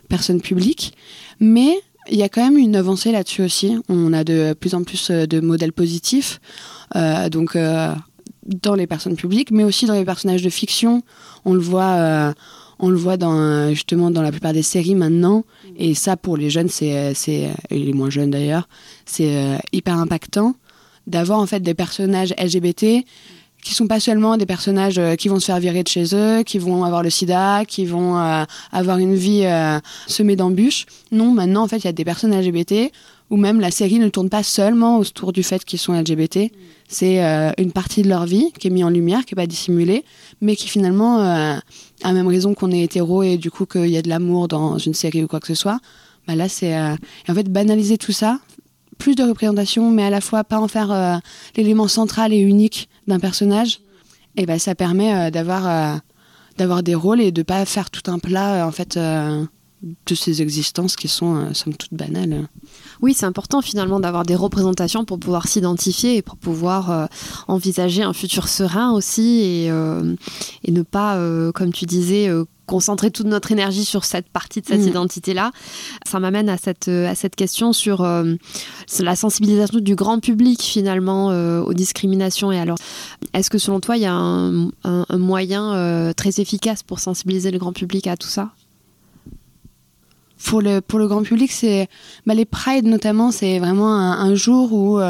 personnes 0.08 0.40
publiques. 0.40 0.94
Mais 1.40 1.74
il 2.10 2.16
y 2.16 2.22
a 2.22 2.28
quand 2.28 2.42
même 2.42 2.58
une 2.58 2.76
avancée 2.76 3.12
là-dessus 3.12 3.42
aussi. 3.42 3.76
On 3.88 4.12
a 4.12 4.24
de 4.24 4.54
plus 4.58 4.74
en 4.74 4.82
plus 4.84 5.10
de 5.10 5.40
modèles 5.40 5.72
positifs. 5.72 6.40
Euh, 6.94 7.28
donc, 7.28 7.56
euh, 7.56 7.92
dans 8.46 8.74
les 8.74 8.86
personnes 8.86 9.16
publiques, 9.16 9.50
mais 9.50 9.64
aussi 9.64 9.86
dans 9.86 9.94
les 9.94 10.04
personnages 10.04 10.42
de 10.42 10.50
fiction. 10.50 11.02
On 11.44 11.54
le 11.54 11.60
voit, 11.60 11.94
euh, 11.94 12.32
on 12.78 12.88
le 12.88 12.96
voit 12.96 13.16
justement 13.70 14.10
dans 14.10 14.22
la 14.22 14.30
plupart 14.30 14.52
des 14.52 14.62
séries 14.62 14.94
maintenant. 14.94 15.44
Et 15.76 15.94
ça, 15.94 16.16
pour 16.16 16.36
les 16.36 16.50
jeunes, 16.50 16.68
c'est, 16.68 17.14
c'est 17.14 17.50
et 17.70 17.78
les 17.78 17.92
moins 17.92 18.10
jeunes 18.10 18.30
d'ailleurs, 18.30 18.68
c'est 19.04 19.36
euh, 19.36 19.56
hyper 19.72 19.98
impactant 19.98 20.54
d'avoir 21.06 21.38
en 21.38 21.46
fait 21.46 21.60
des 21.60 21.74
personnages 21.74 22.34
LGBT 22.38 23.04
qui 23.66 23.74
sont 23.74 23.88
pas 23.88 23.98
seulement 23.98 24.36
des 24.36 24.46
personnages 24.46 24.96
euh, 24.96 25.16
qui 25.16 25.26
vont 25.26 25.40
se 25.40 25.46
faire 25.46 25.58
virer 25.58 25.82
de 25.82 25.88
chez 25.88 26.14
eux, 26.14 26.44
qui 26.44 26.58
vont 26.58 26.84
avoir 26.84 27.02
le 27.02 27.10
sida, 27.10 27.64
qui 27.64 27.84
vont 27.84 28.16
euh, 28.16 28.44
avoir 28.70 28.98
une 28.98 29.16
vie 29.16 29.42
euh, 29.44 29.80
semée 30.06 30.36
d'embûches. 30.36 30.86
Non, 31.10 31.32
maintenant 31.32 31.64
en 31.64 31.68
fait, 31.68 31.78
il 31.78 31.86
y 31.86 31.88
a 31.88 31.92
des 31.92 32.04
personnes 32.04 32.32
LGBT 32.32 32.92
où 33.28 33.36
même 33.36 33.58
la 33.58 33.72
série 33.72 33.98
ne 33.98 34.08
tourne 34.08 34.30
pas 34.30 34.44
seulement 34.44 34.98
autour 34.98 35.32
du 35.32 35.42
fait 35.42 35.64
qu'ils 35.64 35.80
sont 35.80 36.00
LGBT. 36.00 36.52
C'est 36.86 37.18
une 37.58 37.72
partie 37.72 38.02
de 38.02 38.08
leur 38.08 38.24
vie 38.24 38.52
qui 38.56 38.68
est 38.68 38.70
mise 38.70 38.84
en 38.84 38.90
lumière, 38.90 39.24
qui 39.24 39.34
est 39.34 39.42
pas 39.42 39.48
dissimulée, 39.48 40.04
mais 40.40 40.54
qui 40.54 40.68
finalement 40.68 41.18
a 41.18 41.60
la 42.04 42.12
même 42.12 42.28
raison 42.28 42.54
qu'on 42.54 42.70
est 42.70 42.84
hétéro 42.84 43.24
et 43.24 43.36
du 43.36 43.50
coup 43.50 43.66
qu'il 43.66 43.88
y 43.88 43.96
a 43.96 44.02
de 44.02 44.08
l'amour 44.08 44.46
dans 44.46 44.78
une 44.78 44.94
série 44.94 45.24
ou 45.24 45.26
quoi 45.26 45.40
que 45.40 45.48
ce 45.48 45.56
soit. 45.56 45.80
Bah 46.28 46.36
là, 46.36 46.48
c'est 46.48 46.78
en 46.78 47.34
fait 47.34 47.50
banaliser 47.50 47.98
tout 47.98 48.12
ça, 48.12 48.38
plus 48.96 49.16
de 49.16 49.24
représentation, 49.24 49.90
mais 49.90 50.04
à 50.04 50.10
la 50.10 50.20
fois 50.20 50.44
pas 50.44 50.60
en 50.60 50.68
faire 50.68 51.20
l'élément 51.56 51.88
central 51.88 52.32
et 52.32 52.38
unique 52.38 52.88
d'un 53.06 53.18
personnage, 53.18 53.80
et 54.36 54.46
ben 54.46 54.58
ça 54.58 54.74
permet 54.74 55.14
euh, 55.14 55.30
d'avoir 55.30 55.66
euh, 55.66 55.96
d'avoir 56.58 56.82
des 56.82 56.94
rôles 56.94 57.20
et 57.20 57.32
de 57.32 57.42
pas 57.42 57.64
faire 57.64 57.90
tout 57.90 58.10
un 58.10 58.18
plat 58.18 58.54
euh, 58.54 58.68
en 58.68 58.72
fait 58.72 58.98
de 58.98 60.14
ces 60.14 60.40
existences 60.40 60.96
qui 60.96 61.06
sont 61.06 61.52
somme 61.52 61.74
toute 61.74 61.92
banales. 61.92 62.48
Oui, 63.02 63.12
c'est 63.14 63.26
important 63.26 63.60
finalement 63.60 64.00
d'avoir 64.00 64.24
des 64.24 64.34
représentations 64.34 65.04
pour 65.04 65.20
pouvoir 65.20 65.46
s'identifier 65.46 66.16
et 66.16 66.22
pour 66.22 66.38
pouvoir 66.38 67.08
envisager 67.46 68.02
un 68.02 68.14
futur 68.14 68.48
serein 68.48 68.92
aussi 68.92 69.40
et, 69.42 69.66
et 69.66 70.72
ne 70.72 70.82
pas, 70.82 71.20
comme 71.52 71.74
tu 71.74 71.84
disais, 71.84 72.30
concentrer 72.66 73.10
toute 73.10 73.26
notre 73.26 73.52
énergie 73.52 73.84
sur 73.84 74.04
cette 74.04 74.28
partie 74.28 74.60
de 74.60 74.66
cette 74.66 74.82
mm. 74.82 74.88
identité-là. 74.88 75.52
Ça 76.06 76.20
m'amène 76.20 76.48
à 76.48 76.58
cette, 76.58 76.88
à 76.88 77.14
cette 77.14 77.36
question 77.36 77.72
sur 77.72 78.02
euh, 78.02 78.34
la 79.00 79.16
sensibilisation 79.16 79.78
du 79.80 79.94
grand 79.94 80.20
public 80.20 80.62
finalement 80.62 81.30
euh, 81.30 81.62
aux 81.62 81.74
discriminations. 81.74 82.52
Et 82.52 82.58
alors, 82.58 82.78
est-ce 83.32 83.50
que 83.50 83.58
selon 83.58 83.80
toi, 83.80 83.96
il 83.96 84.02
y 84.02 84.06
a 84.06 84.14
un, 84.14 84.70
moyen 85.16 85.74
euh, 85.74 86.12
très 86.12 86.40
efficace 86.40 86.82
pour 86.82 87.00
sensibiliser 87.00 87.50
le 87.50 87.58
grand 87.58 87.72
public 87.72 88.06
à 88.06 88.16
tout 88.16 88.28
ça? 88.28 88.50
Pour 90.44 90.60
le, 90.60 90.80
pour 90.80 90.98
le 90.98 91.08
grand 91.08 91.22
public, 91.22 91.50
c'est 91.50 91.88
bah, 92.26 92.34
les 92.34 92.44
Pride 92.44 92.86
notamment, 92.86 93.32
c'est 93.32 93.58
vraiment 93.58 93.94
un, 93.94 94.34
jour 94.34 94.72
où 94.72 95.00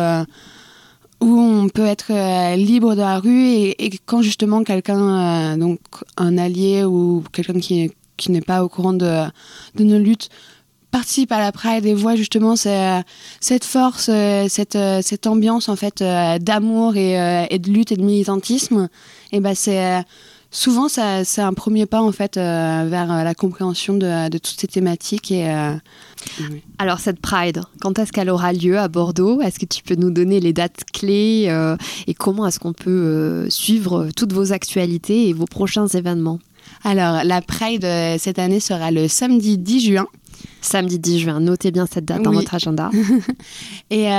où 1.21 1.39
on 1.39 1.69
peut 1.69 1.87
être 1.87 2.11
euh, 2.11 2.57
libre 2.57 2.95
de 2.95 3.01
la 3.01 3.19
rue 3.19 3.49
et, 3.49 3.91
quand 4.05 4.23
justement 4.23 4.65
quelqu'un, 4.65 5.55
euh, 5.55 5.57
donc 5.57 5.81
un 6.17 6.37
allié 6.39 6.85
ou 6.85 7.25
quelqu'un 7.33 7.59
qui, 7.59 7.93
qui 8.17 8.33
n'est 8.33 8.43
pas 8.43 8.63
au 8.63 8.69
courant 8.69 8.93
de, 8.93 9.25
de 9.75 9.85
nos 9.85 9.99
luttes, 9.99 10.29
participe 10.91 11.33
à 11.33 11.39
la 11.39 11.53
Pride 11.53 11.85
et 11.85 11.95
voit 11.95 12.17
justement 12.17 12.55
cette 12.57 13.65
force, 13.65 14.09
euh, 14.09 14.47
cette, 14.49 14.79
cette 15.03 15.27
ambiance 15.27 15.69
en 15.69 15.77
fait 15.77 16.03
d'amour 16.41 16.97
et, 16.97 17.47
et, 17.51 17.59
de 17.59 17.71
lutte 17.71 17.93
et 17.93 17.97
de 17.97 18.03
militantisme, 18.03 18.89
et 19.33 19.41
ben 19.41 19.55
c'est 19.55 20.05
souvent 20.57 20.89
c'est 20.89 21.41
un 21.41 21.53
premier 21.53 21.87
pas 21.87 22.01
en 22.01 22.13
fait 22.13 22.37
vers 22.37 23.07
la 23.07 23.35
compréhension 23.35 23.95
de, 23.95 24.29
de, 24.29 24.39
toutes 24.39 24.59
ces 24.59 24.67
thématiques 24.67 25.31
et 25.31 25.47
alors 26.79 27.01
cette 27.01 27.21
Pride, 27.21 27.63
quand 27.81 27.99
est-ce 27.99 28.13
qu'elle 28.13 28.31
aura 28.31 28.53
lieu 28.53 28.79
à 28.79 28.89
Bordeaux? 28.89 29.41
Est-ce 29.41 29.59
que 29.59 29.65
tu 29.65 29.83
peux 29.83 29.95
nous 29.95 30.11
donner 30.11 30.41
les 30.41 30.53
dates 30.53 30.85
clés 30.93 31.47
euh, 31.49 31.77
et 32.07 32.15
comment 32.15 32.47
est-ce 32.47 32.59
qu'on 32.59 32.73
peut 32.73 32.91
euh, 32.91 33.51
suivre 33.51 34.09
toutes 34.15 34.33
vos 34.33 34.53
actualités 34.53 35.29
et 35.29 35.33
vos 35.33 35.47
prochains 35.47 35.87
événements? 35.87 36.39
Alors 36.85 37.25
la 37.25 37.41
Pride 37.41 37.85
euh, 37.85 38.17
cette 38.19 38.39
année 38.39 38.61
sera 38.61 38.91
le 38.91 39.09
samedi 39.09 39.57
10 39.59 39.87
juin. 39.87 40.07
Samedi 40.61 40.99
10 40.99 41.19
juin, 41.21 41.41
notez 41.41 41.71
bien 41.71 41.87
cette 41.87 42.05
date 42.05 42.23
dans 42.23 42.33
votre 42.33 42.55
agenda. 42.55 42.91
et, 43.91 44.11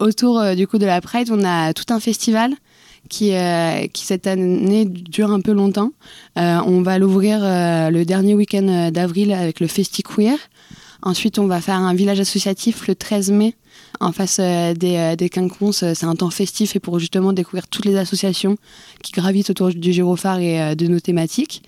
autour 0.00 0.54
du 0.54 0.66
coup 0.66 0.78
de 0.78 0.86
la 0.86 1.00
Pride, 1.00 1.30
on 1.32 1.42
a 1.44 1.72
tout 1.72 1.92
un 1.92 2.00
festival 2.00 2.54
qui, 3.08 3.32
qui 3.92 4.06
cette 4.06 4.26
année 4.26 4.84
dure 4.84 5.30
un 5.30 5.40
peu 5.40 5.52
longtemps. 5.52 5.92
on 6.36 6.82
va 6.82 6.98
l'ouvrir 6.98 7.40
le 7.42 8.04
dernier 8.04 8.34
week-end 8.34 8.90
d'avril 8.92 9.32
avec 9.32 9.60
le 9.60 9.66
Festi 9.66 10.02
Queer. 10.02 10.38
Ensuite, 11.06 11.38
on 11.38 11.46
va 11.46 11.60
faire 11.60 11.76
un 11.76 11.92
village 11.92 12.18
associatif 12.18 12.88
le 12.88 12.94
13 12.94 13.30
mai 13.30 13.54
en 14.00 14.10
face 14.10 14.38
euh, 14.40 14.72
des, 14.72 14.96
euh, 14.96 15.16
des 15.16 15.28
quinconces. 15.28 15.84
C'est 15.92 16.06
un 16.06 16.16
temps 16.16 16.30
festif 16.30 16.76
et 16.76 16.80
pour 16.80 16.98
justement 16.98 17.34
découvrir 17.34 17.68
toutes 17.68 17.84
les 17.84 17.96
associations 17.96 18.56
qui 19.02 19.12
gravitent 19.12 19.50
autour 19.50 19.68
du 19.68 19.92
gyrophare 19.92 20.38
et 20.38 20.60
euh, 20.60 20.74
de 20.74 20.86
nos 20.86 21.00
thématiques. 21.00 21.62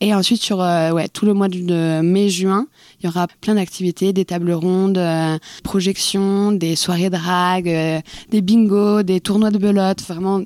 Et 0.00 0.12
ensuite, 0.12 0.42
sur 0.42 0.58
ouais, 0.58 1.08
tout 1.08 1.24
le 1.24 1.34
mois 1.34 1.48
de 1.48 2.00
mai-juin, 2.02 2.66
il 3.00 3.06
y 3.06 3.08
aura 3.08 3.26
plein 3.40 3.54
d'activités, 3.54 4.12
des 4.12 4.24
tables 4.24 4.50
rondes, 4.50 5.00
projections, 5.62 6.50
des 6.50 6.74
soirées 6.74 7.10
drague, 7.10 8.02
des 8.28 8.40
bingos, 8.42 9.04
des 9.04 9.20
tournois 9.20 9.52
de 9.52 9.58
belote, 9.58 10.02
vraiment 10.02 10.42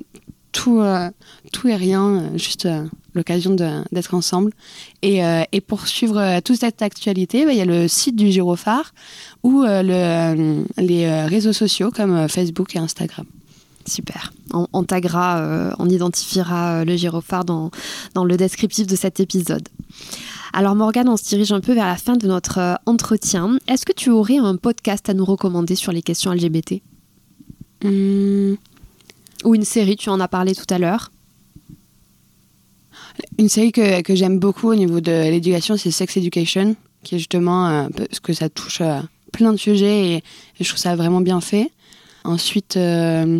tout, 0.59 0.81
tout 1.53 1.67
et 1.69 1.75
rien, 1.75 2.31
juste 2.35 2.67
l'occasion 3.13 3.55
d'être 3.55 4.13
ensemble. 4.13 4.51
Et, 5.01 5.23
euh, 5.23 5.43
et, 5.51 5.61
pour 5.61 5.87
suivre 5.87 6.17
euh, 6.17 6.39
toute 6.43 6.59
cette 6.59 6.81
actualité, 6.81 7.45
bah, 7.45 7.53
il 7.53 7.57
y 7.57 7.61
a 7.61 7.65
le 7.65 7.87
site 7.87 8.15
du 8.15 8.31
Girophare 8.31 8.93
ou 9.43 9.63
euh, 9.63 9.83
le, 9.83 10.65
les 10.77 11.23
réseaux 11.25 11.53
sociaux 11.53 11.91
comme 11.91 12.27
Facebook 12.27 12.75
et 12.75 12.79
Instagram. 12.79 13.25
Super. 13.87 14.33
On, 14.53 14.67
on 14.73 14.83
taguera, 14.83 15.73
on 15.79 15.89
identifiera 15.89 16.85
le 16.85 16.95
gyrophare 16.95 17.45
dans, 17.45 17.71
dans 18.13 18.23
le 18.23 18.37
descriptif 18.37 18.85
de 18.85 18.95
cet 18.95 19.19
épisode. 19.19 19.67
Alors 20.53 20.75
Morgane, 20.75 21.09
on 21.09 21.17
se 21.17 21.23
dirige 21.23 21.51
un 21.51 21.61
peu 21.61 21.73
vers 21.73 21.87
la 21.87 21.95
fin 21.95 22.15
de 22.15 22.27
notre 22.27 22.77
entretien. 22.85 23.57
Est-ce 23.67 23.85
que 23.85 23.93
tu 23.93 24.11
aurais 24.11 24.37
un 24.37 24.57
podcast 24.57 25.09
à 25.09 25.13
nous 25.13 25.25
recommander 25.25 25.75
sur 25.75 25.91
les 25.91 26.03
questions 26.03 26.31
LGBT 26.31 26.81
mmh. 27.83 28.55
Ou 29.43 29.55
une 29.55 29.65
série, 29.65 29.95
tu 29.95 30.09
en 30.09 30.19
as 30.19 30.27
parlé 30.27 30.53
tout 30.53 30.65
à 30.69 30.79
l'heure 30.79 31.11
une 33.37 33.49
série 33.49 33.71
que, 33.71 34.01
que 34.01 34.15
j'aime 34.15 34.39
beaucoup 34.39 34.69
au 34.69 34.75
niveau 34.75 35.01
de 35.01 35.11
l'éducation, 35.11 35.77
c'est 35.77 35.91
Sex 35.91 36.17
Education, 36.17 36.75
qui 37.03 37.15
est 37.15 37.17
justement 37.17 37.67
euh, 37.67 37.87
parce 37.95 38.19
que 38.19 38.33
ça 38.33 38.49
touche 38.49 38.81
euh, 38.81 38.99
plein 39.31 39.51
de 39.51 39.57
sujets 39.57 40.13
et, 40.13 40.23
je 40.59 40.67
trouve 40.67 40.79
ça 40.79 40.95
vraiment 40.95 41.21
bien 41.21 41.41
fait. 41.41 41.71
Ensuite, 42.25 42.75
euh, 42.75 43.39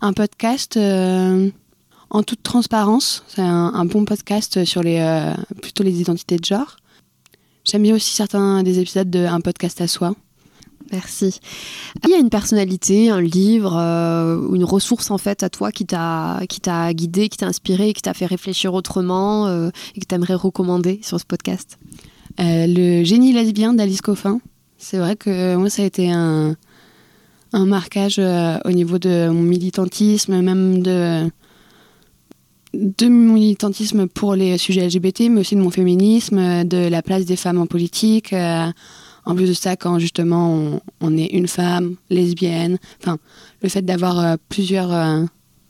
un 0.00 0.12
podcast 0.14 0.78
en 0.78 2.22
toute 2.22 2.42
transparence, 2.42 3.22
c'est 3.28 3.42
un, 3.42 3.84
bon 3.84 4.04
podcast 4.04 4.64
sur 4.64 4.82
les 4.82 5.32
plutôt 5.60 5.82
les 5.82 6.00
identités 6.00 6.36
de 6.36 6.44
genre. 6.44 6.76
J'aime 7.64 7.82
bien 7.82 7.94
aussi 7.94 8.14
certains 8.14 8.62
des 8.62 8.78
épisodes 8.78 9.10
de 9.10 9.26
Un 9.26 9.40
podcast 9.40 9.80
à 9.80 9.88
soi. 9.88 10.14
Merci. 10.94 11.40
Il 12.04 12.10
y 12.10 12.14
a 12.14 12.18
une 12.18 12.30
personnalité, 12.30 13.10
un 13.10 13.20
livre 13.20 13.76
euh, 13.76 14.54
une 14.54 14.62
ressource 14.62 15.10
en 15.10 15.18
fait 15.18 15.42
à 15.42 15.50
toi 15.50 15.72
qui 15.72 15.84
t'a 15.84 16.38
guidé, 16.92 17.28
qui 17.28 17.38
t'a 17.38 17.46
inspiré, 17.46 17.92
qui 17.92 18.02
t'a 18.02 18.14
fait 18.14 18.26
réfléchir 18.26 18.74
autrement 18.74 19.48
euh, 19.48 19.70
et 19.96 20.00
que 20.00 20.06
tu 20.06 20.14
aimerais 20.14 20.34
recommander 20.34 21.00
sur 21.02 21.18
ce 21.18 21.24
podcast? 21.24 21.78
Euh, 22.38 22.66
Le 22.68 23.02
génie 23.02 23.32
lesbien 23.32 23.74
d'Alice 23.74 24.02
Coffin. 24.02 24.40
C'est 24.78 24.98
vrai 24.98 25.16
que 25.16 25.56
moi 25.56 25.68
ça 25.68 25.82
a 25.82 25.84
été 25.84 26.12
un, 26.12 26.54
un 27.52 27.66
marquage 27.66 28.20
au 28.20 28.70
niveau 28.70 28.98
de 29.00 29.28
mon 29.30 29.42
militantisme, 29.42 30.40
même 30.42 30.80
de 30.80 31.28
de 32.72 33.08
mon 33.08 33.34
militantisme 33.34 34.06
pour 34.06 34.34
les 34.34 34.58
sujets 34.58 34.86
LGBT, 34.86 35.28
mais 35.30 35.40
aussi 35.40 35.56
de 35.56 35.60
mon 35.60 35.70
féminisme, 35.70 36.64
de 36.64 36.88
la 36.88 37.02
place 37.02 37.24
des 37.24 37.36
femmes 37.36 37.58
en 37.58 37.66
politique. 37.66 38.34
En 39.26 39.34
plus 39.34 39.48
de 39.48 39.54
ça, 39.54 39.76
quand 39.76 39.98
justement 39.98 40.80
on, 41.00 41.16
est 41.16 41.26
une 41.26 41.48
femme, 41.48 41.96
lesbienne, 42.10 42.78
enfin, 43.00 43.18
le 43.62 43.68
fait 43.68 43.82
d'avoir 43.82 44.18
euh, 44.18 44.36
plusieurs, 44.48 44.92
euh, 44.92 45.24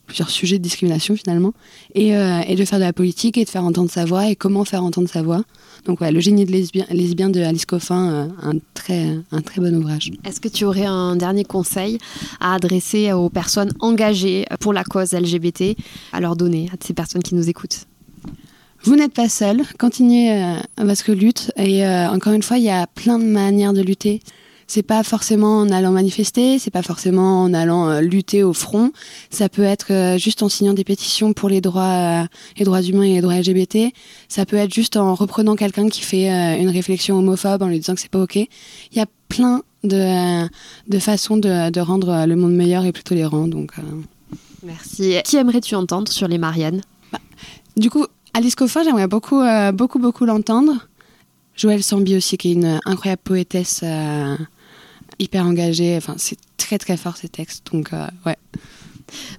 plusieurs 0.07 0.31
sujets 0.31 0.59
de 0.59 0.62
discrimination 0.62 1.14
finalement, 1.17 1.53
et, 1.95 2.17
euh, 2.17 2.40
et, 2.49 2.57
de 2.57 2.64
faire 2.64 2.79
de 2.79 2.85
la 2.85 2.93
politique 2.93 3.38
et 3.38 3.45
de 3.45 3.49
faire 3.49 3.64
entendre 3.64 3.90
sa 3.90 4.05
voix 4.05 4.29
et 4.29 4.35
comment 4.35 4.64
faire 4.64 4.83
entendre 4.83 5.09
sa 5.09 5.23
voix. 5.23 5.43
Donc 5.87 6.01
ouais, 6.01 6.11
Le 6.11 6.21
génie 6.21 6.45
de 6.45 6.53
lesbien 6.90 7.31
de 7.31 7.40
Alice 7.40 7.67
Coffin, 7.67 8.29
un, 8.43 8.55
très, 8.75 9.19
un 9.31 9.40
très 9.43 9.61
bon 9.61 9.75
ouvrage. 9.77 10.11
Est-ce 10.25 10.40
que 10.40 10.49
tu 10.49 10.64
aurais 10.64 10.87
un 10.87 11.14
dernier 11.14 11.45
conseil 11.45 11.99
à 12.40 12.55
adresser 12.55 13.12
aux 13.12 13.29
personnes 13.29 13.73
engagées 13.81 14.47
pour 14.61 14.73
la 14.73 14.83
cause 14.83 15.12
LGBT, 15.12 15.77
à 16.12 16.21
leur 16.21 16.37
donner, 16.37 16.69
à 16.73 16.77
ces 16.85 16.95
personnes 16.95 17.23
qui 17.23 17.35
nous 17.35 17.49
écoutent? 17.49 17.87
Vous 18.85 18.97
n'êtes 18.97 19.14
pas 19.14 19.31
seul, 19.31 19.62
continuez 19.79 20.31
euh, 20.31 20.57
votre 20.79 21.12
lutte. 21.12 21.51
Et 21.57 21.87
euh, 21.87 22.07
encore 22.09 22.35
une 22.35 22.42
fois, 22.42 22.59
il 22.59 22.64
y 22.64 22.70
a 22.70 22.87
plein 22.87 23.18
de 23.18 23.25
manières 23.25 23.73
de 23.73 23.81
lutter. 23.81 24.20
C'est 24.66 24.83
pas 24.83 25.03
forcément 25.03 25.61
en 25.61 25.70
allant 25.70 25.92
manifester, 25.92 26.59
c'est 26.59 26.70
pas 26.70 26.83
forcément 26.83 27.42
en 27.42 27.55
allant 27.55 27.88
euh, 27.88 28.01
lutter 28.03 28.42
au 28.42 28.53
front. 28.53 28.92
Ça 29.31 29.49
peut 29.49 29.62
être 29.62 29.90
euh, 29.90 30.18
juste 30.18 30.42
en 30.42 30.51
signant 30.51 30.75
des 30.75 30.85
pétitions 30.85 31.33
pour 31.33 31.49
les 31.49 31.62
droits, 31.62 32.27
les 32.59 32.64
droits 32.64 32.83
humains 32.83 33.05
et 33.05 33.14
les 33.14 33.20
droits 33.23 33.37
LGBT. 33.38 33.90
Ça 34.29 34.44
peut 34.44 34.57
être 34.57 34.73
juste 34.73 34.99
en 34.99 35.14
reprenant 35.14 35.57
quelqu'un 35.57 35.88
qui 35.88 36.03
fait 36.03 36.29
une 36.61 36.70
réflexion 36.70 37.18
homophobe 37.18 37.62
en 37.62 37.68
lui 37.68 37.79
disant 37.79 37.94
que 37.94 38.01
c'est 38.01 38.11
pas 38.11 38.23
ok. 38.23 38.37
Il 38.37 38.49
y 38.92 39.01
a 39.01 39.07
plein 39.31 39.62
de, 39.83 40.47
de 40.88 40.99
façons 40.99 41.38
de, 41.38 41.70
de, 41.70 41.81
rendre 41.81 42.27
le 42.27 42.37
monde 42.37 42.55
meilleur 42.55 42.85
et 42.85 42.92
plus 42.92 43.05
tolérant. 43.05 43.49
Donc 43.49 43.73
Merci. 44.62 45.16
Qui 45.25 45.37
aimerais-tu 45.37 45.75
entendre 45.75 46.11
sur 46.11 46.29
les 46.29 46.38
Mariannes? 46.38 46.81
Du 47.77 47.90
coup, 47.90 48.07
Alice 48.35 48.55
Coffin, 48.57 48.83
j'aimerais 48.83 49.07
beaucoup, 49.07 49.40
euh, 49.40 49.73
beaucoup, 49.73 49.99
beaucoup 49.99 50.25
l'entendre. 50.25 50.88
Joël 51.57 51.83
Sambi 51.83 52.16
aussi, 52.16 52.37
qui 52.37 52.51
est 52.51 52.55
une 52.55 52.81
incroyable 52.85 53.23
poétesse 53.23 53.81
euh, 53.85 54.37
hyper 55.20 55.47
engagée. 55.47 55.97
Enfin, 55.97 56.14
c'est 56.18 56.38
très, 56.57 56.79
très 56.79 56.97
fort 56.97 57.16
ces 57.16 57.29
textes. 57.29 57.73
Donc, 57.73 57.92
euh, 57.92 58.07
ouais. 58.27 58.37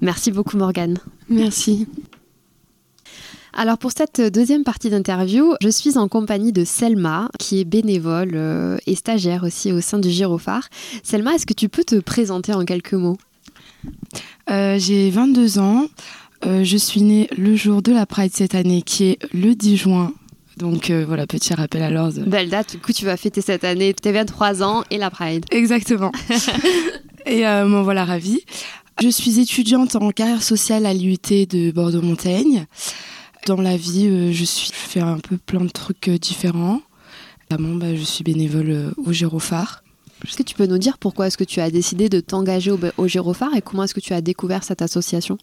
Merci 0.01 0.31
beaucoup, 0.31 0.57
Morgane. 0.57 0.97
Merci. 1.29 1.87
Alors 3.57 3.77
pour 3.77 3.91
cette 3.93 4.19
deuxième 4.19 4.65
partie 4.65 4.89
d'interview, 4.89 5.55
je 5.61 5.69
suis 5.69 5.97
en 5.97 6.09
compagnie 6.09 6.51
de 6.51 6.65
Selma, 6.65 7.29
qui 7.39 7.61
est 7.61 7.63
bénévole 7.63 8.31
euh, 8.33 8.77
et 8.85 8.95
stagiaire 8.95 9.43
aussi 9.43 9.71
au 9.71 9.79
sein 9.79 9.97
du 9.97 10.09
Girophare. 10.09 10.67
Selma, 11.03 11.35
est-ce 11.35 11.45
que 11.45 11.53
tu 11.53 11.69
peux 11.69 11.85
te 11.85 11.95
présenter 11.95 12.53
en 12.53 12.65
quelques 12.65 12.93
mots? 12.95 13.17
Euh, 14.49 14.77
J'ai 14.77 15.09
22 15.09 15.59
ans. 15.59 15.85
Euh, 16.45 16.63
je 16.63 16.77
suis 16.77 17.01
née 17.01 17.27
le 17.37 17.55
jour 17.55 17.81
de 17.81 17.91
la 17.91 18.05
Pride 18.05 18.31
cette 18.33 18.55
année, 18.55 18.81
qui 18.81 19.05
est 19.05 19.19
le 19.33 19.55
10 19.55 19.77
juin. 19.77 20.13
Donc 20.57 20.89
euh, 20.89 21.03
voilà, 21.05 21.27
petit 21.27 21.53
rappel 21.53 21.83
à 21.83 21.89
l'ordre. 21.89 22.21
Belle 22.21 22.49
date, 22.49 22.71
du 22.71 22.77
coup 22.79 22.93
tu 22.93 23.05
vas 23.05 23.17
fêter 23.17 23.41
cette 23.41 23.63
année 23.63 23.93
tes 23.93 24.11
23 24.11 24.63
ans 24.63 24.83
et 24.89 24.97
la 24.97 25.09
Pride. 25.09 25.45
Exactement. 25.51 26.11
et 27.25 27.45
euh, 27.45 27.65
m'en 27.65 27.83
voilà 27.83 28.05
ravie. 28.05 28.41
Je 29.01 29.09
suis 29.09 29.39
étudiante 29.41 29.95
en 29.97 30.11
carrière 30.11 30.41
sociale 30.41 30.85
à 30.85 30.93
l'IUT 30.93 31.17
de 31.49 31.71
Bordeaux-Montaigne. 31.71 32.65
Dans 33.45 33.59
la 33.59 33.75
vie, 33.75 34.07
euh, 34.07 34.31
je, 34.31 34.45
suis, 34.45 34.69
je 34.69 34.73
fais 34.73 35.01
un 35.01 35.19
peu 35.19 35.37
plein 35.37 35.65
de 35.65 35.69
trucs 35.69 36.09
différents. 36.09 36.81
Notamment, 37.51 37.75
bah, 37.75 37.93
je 37.93 38.03
suis 38.03 38.23
bénévole 38.23 38.93
au 39.05 39.11
Gérophare. 39.11 39.83
Est-ce 40.25 40.37
que 40.37 40.43
tu 40.43 40.55
peux 40.55 40.65
nous 40.65 40.77
dire 40.77 40.97
pourquoi 40.97 41.27
est-ce 41.27 41.37
que 41.37 41.43
tu 41.43 41.59
as 41.59 41.69
décidé 41.69 42.07
de 42.07 42.21
t'engager 42.21 42.71
au, 42.71 42.79
au 42.97 43.07
Girophare 43.07 43.53
et 43.55 43.61
comment 43.61 43.83
est-ce 43.83 43.93
que 43.93 43.99
tu 43.99 44.13
as 44.13 44.21
découvert 44.21 44.63
cette 44.63 44.81
association? 44.81 45.37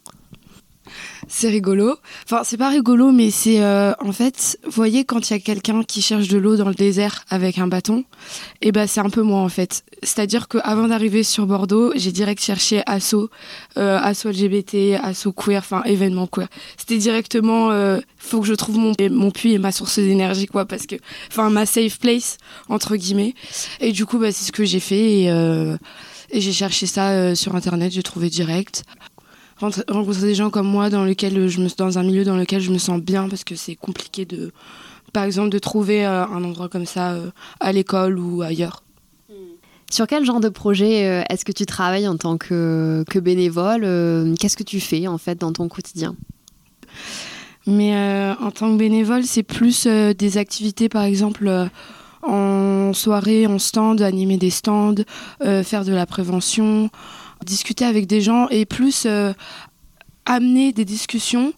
C'est 1.29 1.49
rigolo. 1.49 1.97
Enfin, 2.25 2.43
c'est 2.45 2.57
pas 2.57 2.69
rigolo, 2.69 3.13
mais 3.13 3.31
c'est 3.31 3.63
euh, 3.63 3.93
en 4.01 4.13
fait, 4.13 4.59
vous 4.65 4.73
voyez, 4.73 5.05
quand 5.05 5.31
il 5.31 5.33
y 5.33 5.37
a 5.37 5.39
quelqu'un 5.39 5.83
qui 5.83 6.03
cherche 6.03 6.29
de 6.29 6.39
l'eau 6.39 6.57
dans 6.57 6.69
le 6.69 6.75
désert 6.75 7.25
avec 7.31 7.59
un 7.59 7.69
bâton, 7.69 8.05
et 8.61 8.73
ben 8.73 8.87
c'est 8.87 9.01
un 9.01 9.11
peu 9.11 9.23
moi 9.23 9.41
en 9.41 9.49
fait. 9.49 9.85
C'est-à-dire 10.03 10.49
qu'avant 10.49 10.89
d'arriver 10.89 11.23
sur 11.23 11.47
Bordeaux, 11.47 11.93
j'ai 11.95 12.13
direct 12.13 12.43
cherché 12.43 12.83
asso, 12.87 13.31
euh, 13.77 13.99
asso 13.99 14.27
LGBT, 14.27 14.99
asso 15.03 15.33
queer, 15.35 15.59
enfin 15.59 15.83
événement 15.85 16.27
queer. 16.27 16.49
C'était 16.77 16.99
directement, 16.99 17.71
euh, 17.71 18.01
faut 18.19 18.41
que 18.41 18.47
je 18.47 18.55
trouve 18.55 18.79
mon 18.79 18.93
mon 19.11 19.31
puits 19.31 19.53
et 19.53 19.59
ma 19.59 19.73
source 19.73 19.99
d'énergie 19.99 20.47
quoi, 20.47 20.65
parce 20.67 20.87
que, 20.87 20.97
enfin 21.31 21.51
ma 21.51 21.67
safe 21.67 21.99
place 21.99 22.39
entre 22.69 22.97
guillemets. 22.97 23.35
Et 23.81 23.93
du 23.93 24.07
coup, 24.07 24.19
bah, 24.19 24.33
c'est 24.33 24.45
ce 24.45 24.53
que 24.53 24.65
j'ai 24.65 24.81
fait 24.81 25.23
et, 25.23 25.31
euh, 25.31 25.77
et 26.31 26.41
j'ai 26.41 26.53
cherché 26.53 26.87
ça 26.87 27.35
sur 27.35 27.55
internet, 27.55 27.93
j'ai 27.93 28.03
trouvé 28.03 28.29
direct 28.29 28.85
rencontrer 29.63 30.23
des 30.23 30.35
gens 30.35 30.51
comme 30.51 30.67
moi 30.67 30.91
dans 30.91 31.05
lequel 31.05 31.49
je 31.49 31.61
me 31.61 31.69
dans 31.77 31.99
un 31.99 32.03
milieu 32.03 32.25
dans 32.25 32.37
lequel 32.37 32.61
je 32.61 32.71
me 32.71 32.79
sens 32.79 33.01
bien 33.01 33.29
parce 33.29 33.45
que 33.45 33.55
c'est 33.55 33.77
compliqué 33.77 34.25
de 34.25 34.53
par 35.13 35.25
exemple 35.25 35.51
de 35.51 35.59
trouver 35.59 36.05
euh, 36.07 36.25
un 36.27 36.43
endroit 36.45 36.69
comme 36.69 36.87
ça 36.87 37.13
euh, 37.13 37.31
à 37.61 37.73
l'école 37.73 38.19
ou 38.19 38.43
ailleurs. 38.43 38.83
Sur 39.91 40.07
quel 40.07 40.25
genre 40.25 40.41
de 40.41 40.49
projet 40.49 41.07
euh, 41.07 41.23
est-ce 41.29 41.45
que 41.45 41.53
tu 41.53 41.67
travailles 41.67 42.09
en 42.09 42.17
tant 42.17 42.39
que, 42.39 43.05
que 43.11 43.19
bénévole 43.19 43.83
Qu'est-ce 44.39 44.57
que 44.57 44.63
tu 44.63 44.81
fais 44.81 45.07
en 45.07 45.19
fait 45.19 45.39
dans 45.39 45.53
ton 45.53 45.69
quotidien? 45.69 46.17
Mais 47.67 47.95
en 48.41 48.51
tant 48.51 48.73
que 48.73 48.77
bénévole, 48.77 49.23
c'est 49.23 49.45
plus 49.45 49.87
des 49.87 50.39
activités 50.39 50.89
par 50.89 51.05
exemple 51.05 51.69
en 52.23 52.93
soirée, 52.93 53.47
en 53.47 53.59
stand, 53.59 54.01
animer 54.01 54.37
des 54.37 54.51
stands, 54.51 55.05
faire 55.41 55.85
de 55.85 55.93
la 55.93 56.07
prévention, 56.07 56.91
discuter 57.45 57.85
avec 57.85 58.07
des 58.07 58.21
gens 58.21 58.49
et 58.49 58.67
plus 58.67 59.05
euh, 59.07 59.33
amener 60.27 60.73
des 60.73 60.85
discussions 60.85 61.53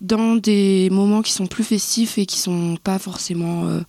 dans 0.00 0.36
des 0.36 0.88
moments 0.90 1.22
qui 1.22 1.32
sont 1.32 1.46
plus 1.46 1.64
festifs 1.64 2.18
et 2.18 2.26
qui 2.26 2.38
sont 2.38 2.76
pas 2.82 2.98
forcément 2.98 3.66
euh, 3.66 3.80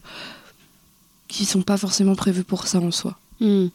qui 1.28 1.46
sont 1.46 1.62
pas 1.62 1.78
forcément 1.78 2.16
prévus 2.16 2.44
pour 2.44 2.68
ça 2.68 2.80
en 2.80 2.92
soi. 2.92 3.18
Hmm. 3.40 3.68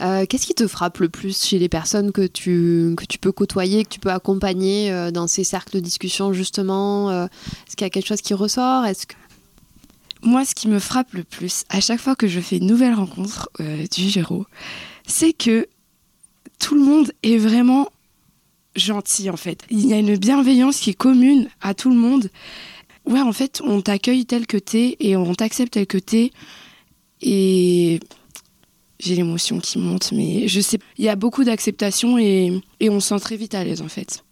Euh, 0.00 0.26
Qu'est-ce 0.26 0.46
qui 0.46 0.54
te 0.54 0.66
frappe 0.66 0.98
le 0.98 1.08
plus 1.08 1.44
chez 1.44 1.58
les 1.58 1.68
personnes 1.68 2.10
que 2.10 2.26
tu, 2.26 2.94
que 2.96 3.04
tu 3.04 3.18
peux 3.18 3.30
côtoyer, 3.30 3.84
que 3.84 3.90
tu 3.90 4.00
peux 4.00 4.10
accompagner 4.10 4.90
euh, 4.90 5.10
dans 5.12 5.28
ces 5.28 5.44
cercles 5.44 5.76
de 5.76 5.80
discussion 5.80 6.32
justement 6.32 7.24
Est-ce 7.24 7.76
qu'il 7.76 7.84
y 7.84 7.86
a 7.86 7.90
quelque 7.90 8.08
chose 8.08 8.22
qui 8.22 8.34
ressort? 8.34 8.84
Est-ce 8.86 9.06
que... 9.06 9.14
Moi, 10.22 10.46
ce 10.46 10.54
qui 10.54 10.68
me 10.68 10.78
frappe 10.78 11.12
le 11.12 11.22
plus 11.22 11.64
à 11.68 11.80
chaque 11.80 12.00
fois 12.00 12.16
que 12.16 12.26
je 12.26 12.40
fais 12.40 12.56
une 12.56 12.66
nouvelle 12.66 12.94
rencontre 12.94 13.50
du 13.60 14.08
Géro, 14.08 14.46
c'est 15.06 15.34
que 15.34 15.68
tout 16.64 16.74
le 16.74 16.80
monde 16.80 17.12
est 17.22 17.36
vraiment 17.36 17.90
gentil 18.74 19.28
en 19.28 19.36
fait. 19.36 19.60
Il 19.68 19.86
y 19.86 19.92
a 19.92 19.98
une 19.98 20.16
bienveillance 20.16 20.78
qui 20.80 20.90
est 20.90 20.94
commune 20.94 21.50
à 21.60 21.74
tout 21.74 21.90
le 21.90 21.96
monde. 21.96 22.30
Ouais, 23.04 23.20
en 23.20 23.34
fait, 23.34 23.60
on 23.62 23.82
t'accueille 23.82 24.24
tel 24.24 24.46
que 24.46 24.56
t'es 24.56 24.96
et 24.98 25.14
on 25.14 25.34
t'accepte 25.34 25.74
tel 25.74 25.86
que 25.86 25.98
t'es. 25.98 26.30
Et 27.20 28.00
j'ai 28.98 29.14
l'émotion 29.14 29.60
qui 29.60 29.78
monte, 29.78 30.12
mais 30.12 30.48
je 30.48 30.62
sais, 30.62 30.78
il 30.96 31.04
y 31.04 31.10
a 31.10 31.16
beaucoup 31.16 31.44
d'acceptation 31.44 32.16
et, 32.16 32.62
et 32.80 32.88
on 32.88 32.98
se 32.98 33.08
sent 33.08 33.20
très 33.20 33.36
vite 33.36 33.54
à 33.54 33.62
l'aise 33.62 33.82
en 33.82 33.88
fait. 33.88 34.24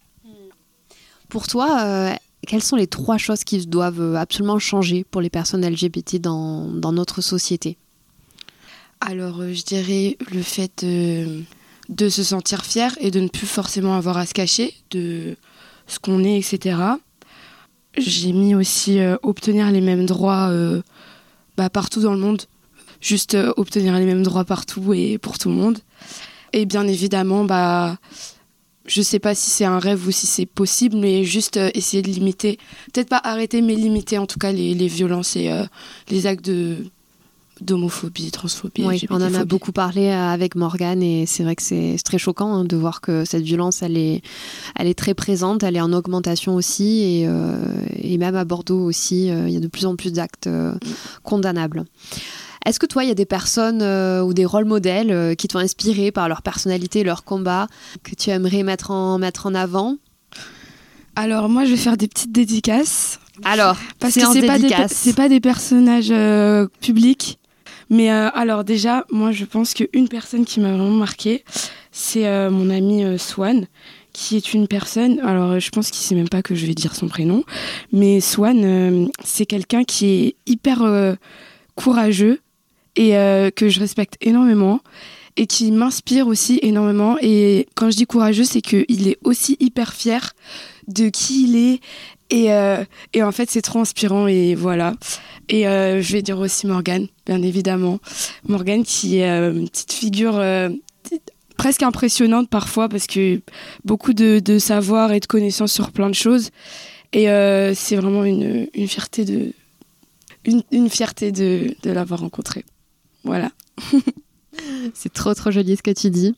Pour 1.29 1.47
toi, 1.47 1.83
euh, 1.83 2.15
quelles 2.49 2.63
sont 2.63 2.77
les 2.77 2.87
trois 2.87 3.19
choses 3.19 3.45
qui 3.45 3.67
doivent 3.67 4.17
absolument 4.17 4.59
changer 4.59 5.05
pour 5.05 5.21
les 5.21 5.31
personnes 5.31 5.69
LGBT 5.69 6.17
dans, 6.17 6.67
dans 6.67 6.93
notre 6.93 7.21
société? 7.21 7.77
Alors, 9.03 9.43
euh, 9.43 9.53
je 9.53 9.65
dirais 9.65 10.17
le 10.33 10.43
fait 10.43 10.83
de, 10.83 11.43
de 11.93 12.09
se 12.09 12.23
sentir 12.23 12.65
fier 12.65 12.97
et 13.01 13.11
de 13.11 13.21
ne 13.21 13.29
plus 13.29 13.47
forcément 13.47 13.95
avoir 13.95 14.17
à 14.17 14.27
se 14.27 14.35
cacher 14.35 14.75
de 14.91 15.37
ce 15.87 15.99
qu'on 15.99 16.25
est, 16.25 16.39
etc. 16.39 16.77
J'ai 17.97 18.33
mis 18.33 18.55
aussi 18.55 19.01
euh, 19.01 19.17
obtenir 19.23 19.71
les 19.71 19.81
mêmes 19.81 20.07
droits 20.07 20.49
euh, 20.51 20.83
bah, 21.57 21.69
partout 21.69 22.01
dans 22.01 22.13
le 22.13 22.19
monde. 22.19 22.43
Juste 23.01 23.35
euh, 23.35 23.53
obtenir 23.57 23.95
les 23.99 24.07
mêmes 24.07 24.23
droits 24.23 24.45
partout 24.45 24.95
et 24.95 25.19
pour 25.19 25.39
tout 25.39 25.51
le 25.51 25.57
monde. 25.57 25.79
Et 26.53 26.65
bien 26.65 26.87
évidemment, 26.87 27.45
bah, 27.45 27.99
je 28.87 29.03
sais 29.03 29.19
pas 29.19 29.35
si 29.35 29.51
c'est 29.51 29.65
un 29.65 29.79
rêve 29.79 30.07
ou 30.07 30.11
si 30.11 30.27
c'est 30.27 30.47
possible, 30.47 30.97
mais 30.97 31.25
juste 31.25 31.59
essayer 31.75 32.03
de 32.03 32.09
limiter, 32.09 32.59
peut-être 32.93 33.09
pas 33.09 33.21
arrêter, 33.23 33.63
mais 33.63 33.75
limiter 33.75 34.19
en 34.19 34.27
tout 34.27 34.39
cas 34.39 34.53
les, 34.53 34.75
les 34.75 34.89
violences 34.89 35.37
et 35.37 35.51
les 36.11 36.27
actes 36.27 36.45
de 36.45 36.85
d'homophobie, 37.65 38.31
transphobie. 38.31 38.85
Oui, 38.85 39.05
on 39.11 39.17
en 39.17 39.35
a 39.35 39.45
beaucoup 39.45 39.73
parlé 39.73 40.09
euh, 40.09 40.33
avec 40.33 40.55
Morgane 40.55 41.03
et 41.03 41.27
c'est 41.27 41.43
vrai 41.43 41.57
que 41.57 41.63
c'est 41.63 41.97
très 42.05 42.19
choquant 42.19 42.55
hein, 42.55 42.65
de 42.65 42.77
voir 42.77 43.01
que 43.01 43.25
cette 43.25 43.43
violence, 43.43 43.83
elle 43.83 43.97
est, 43.97 44.23
elle 44.77 44.87
est 44.87 44.99
très 44.99 45.15
présente, 45.15 45.63
elle 45.63 45.77
est 45.77 45.81
en 45.81 45.93
augmentation 45.93 46.55
aussi 46.55 47.03
et, 47.03 47.27
euh, 47.27 47.57
et 47.97 48.19
même 48.19 48.37
à 48.37 48.45
Bordeaux 48.45 48.85
aussi, 48.85 49.31
euh, 49.31 49.49
il 49.49 49.55
y 49.55 49.57
a 49.57 49.61
de 49.61 49.69
plus 49.69 49.87
en 49.87 49.97
plus 49.97 50.13
d'actes 50.13 50.47
euh, 50.47 50.75
condamnables. 51.23 51.85
Est-ce 52.65 52.79
que 52.79 52.87
toi, 52.87 53.03
il 53.05 53.09
y 53.09 53.11
a 53.11 53.15
des 53.15 53.27
personnes 53.27 53.83
euh, 53.83 54.23
ou 54.23 54.35
des 54.35 54.45
rôles 54.45 54.65
modèles 54.65 55.11
euh, 55.11 55.35
qui 55.35 55.49
t'ont 55.49 55.59
inspiré 55.59 56.13
par 56.13 56.29
leur 56.29 56.43
personnalité, 56.43 57.03
leur 57.03 57.25
combat, 57.25 57.67
que 58.05 58.15
tu 58.15 58.31
aimerais 58.31 58.63
mettre 58.63 58.91
en, 58.91 59.19
mettre 59.19 59.47
en 59.47 59.55
avant? 59.55 59.97
Alors 61.17 61.49
moi, 61.49 61.65
je 61.65 61.73
vais 61.73 61.77
faire 61.77 61.97
des 61.97 62.09
petites 62.09 62.33
dédicaces 62.33 63.19
Alors, 63.45 63.77
parce 63.99 64.15
que 64.15 64.21
c'est 64.33 64.47
pas 64.47 64.59
pas 65.17 65.29
des 65.29 65.41
personnages 65.41 66.11
euh, 66.11 66.69
publics. 66.81 67.39
Mais 67.93 68.11
euh, 68.11 68.31
alors 68.33 68.65
déjà, 68.65 69.05
moi, 69.11 69.33
je 69.33 69.45
pense 69.45 69.75
qu'une 69.75 70.09
personne 70.09 70.47
qui 70.47 70.61
m'a 70.61 70.71
vraiment 70.71 70.89
marquée, 70.89 71.45
c'est 71.93 72.27
euh, 72.27 72.51
mon 72.51 72.71
ami 72.71 73.05
euh, 73.05 73.19
Swan, 73.19 73.67
qui 74.15 74.39
est 74.39 74.55
une 74.55 74.67
personne. 74.67 75.21
Alors, 75.21 75.61
je 75.61 75.69
pense 75.69 75.91
qu'il 75.91 76.03
sait 76.03 76.15
même 76.15 76.31
pas 76.31 76.41
que 76.41 76.55
je 76.55 76.65
vais 76.65 76.73
dire 76.73 76.95
son 76.95 77.07
prénom, 77.07 77.45
mais 77.93 78.21
Swan, 78.21 79.11
c'est 79.23 79.45
quelqu'un 79.45 79.85
qui 79.85 80.07
est 80.07 80.37
hyper 80.47 81.17
courageux 81.75 82.41
et 82.97 83.13
que 83.57 83.69
je 83.71 83.81
respecte 83.81 84.17
énormément 84.21 84.81
et 85.37 85.47
qui 85.47 85.73
m'inspire 85.73 86.27
aussi 86.27 86.59
énormément. 86.63 87.17
Et 87.23 87.67
quand 87.75 87.91
je 87.91 87.97
dis 87.97 88.07
courageux, 88.07 88.45
c'est 88.45 88.61
qu'il 88.61 89.09
est 89.09 89.19
aussi 89.25 89.57
hyper 89.61 89.95
fier 89.95 90.33
de 90.89 91.09
qui 91.09 91.45
il 91.45 91.57
est. 91.57 91.81
Et, 92.33 92.51
euh, 92.51 92.83
et 93.13 93.23
en 93.23 93.31
fait, 93.31 93.51
c'est 93.51 93.61
trop 93.61 93.81
inspirant. 93.81 94.27
Et 94.27 94.55
voilà. 94.55 94.95
Et 95.51 95.69
euh, 95.69 96.01
je 96.01 96.15
vais 96.15 96.23
dire 96.23 96.39
aussi 96.39 96.67
Morgane, 96.67 97.07
bien 97.27 97.43
évidemment. 97.43 98.01
Morgane 98.49 98.85
qui 98.85 99.19
est 99.19 99.31
euh, 99.31 99.53
une 99.53 99.69
petite 99.69 99.93
figure 99.93 100.43
presque 101.59 101.83
impressionnante 101.83 102.49
parfois 102.49 102.89
parce 102.89 103.07
que 103.07 103.41
beaucoup 103.85 104.15
de, 104.15 104.41
de 104.41 104.59
savoir 104.59 105.13
et 105.13 105.21
de 105.21 105.27
connaissances 105.27 105.73
sur 105.73 105.93
plein 105.93 106.09
de 106.09 106.15
choses. 106.15 106.49
Et 107.13 107.27
c'est 107.75 107.97
vraiment 107.97 108.25
une, 108.25 108.67
une 108.73 108.89
fierté 108.89 109.25
de 109.27 109.53
une, 110.45 110.63
une 110.73 110.89
fierté 110.89 111.31
de, 111.31 111.77
de 111.83 111.91
l'avoir 111.91 112.21
rencontré. 112.21 112.65
Voilà. 113.23 113.53
C'est 114.95 115.13
trop 115.13 115.35
trop 115.35 115.51
joli 115.51 115.77
ce 115.77 115.83
que 115.83 115.91
tu 115.93 116.11
dis. 116.11 116.35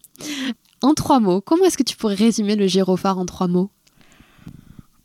En 0.82 0.92
trois 0.92 1.20
mots, 1.20 1.40
comment 1.40 1.64
est-ce 1.64 1.78
que 1.78 1.82
tu 1.84 1.96
pourrais 1.96 2.16
résumer 2.16 2.56
le 2.56 2.66
gyrophare 2.66 3.18
en 3.18 3.24
trois 3.24 3.48
mots? 3.48 3.70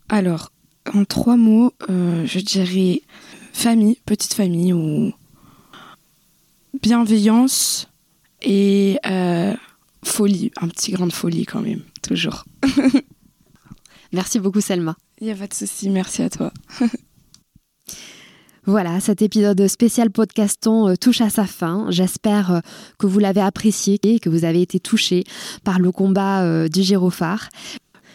Alors, 0.10 0.52
en 0.94 1.06
trois 1.06 1.38
mots, 1.38 1.74
euh, 1.90 2.26
je 2.26 2.40
dirais 2.40 3.02
famille, 3.54 3.98
petite 4.06 4.34
famille 4.34 4.74
ou 4.74 5.12
bienveillance 6.82 7.88
et 8.42 9.00
euh, 9.06 9.54
folie, 10.04 10.52
un 10.62 10.68
petit 10.68 10.92
grain 10.92 11.08
de 11.08 11.14
folie 11.14 11.46
quand 11.46 11.62
même, 11.62 11.82
toujours. 12.02 12.46
Merci 14.14 14.40
beaucoup 14.40 14.62
Selma. 14.62 14.96
Il 15.22 15.28
n'y 15.28 15.34
a 15.34 15.36
pas 15.36 15.48
de 15.48 15.54
souci, 15.54 15.90
merci 15.90 16.22
à 16.22 16.30
toi. 16.30 16.52
Voilà, 18.66 19.00
cet 19.00 19.24
épisode 19.24 19.68
spécial 19.68 20.12
podcaston 20.12 20.90
euh, 20.90 20.96
touche 20.96 21.22
à 21.22 21.32
sa 21.32 21.46
fin. 21.46 21.88
J'espère 21.90 22.62
que 23.00 23.08
vous 23.08 23.18
l'avez 23.18 23.42
apprécié 23.42 24.00
et 24.04 24.20
que 24.20 24.30
vous 24.30 24.46
avez 24.46 24.62
été 24.62 24.80
touché 24.80 25.24
par 25.64 25.80
le 25.80 25.92
combat 25.92 26.70
du 26.70 26.84
gyrophare. 26.84 27.50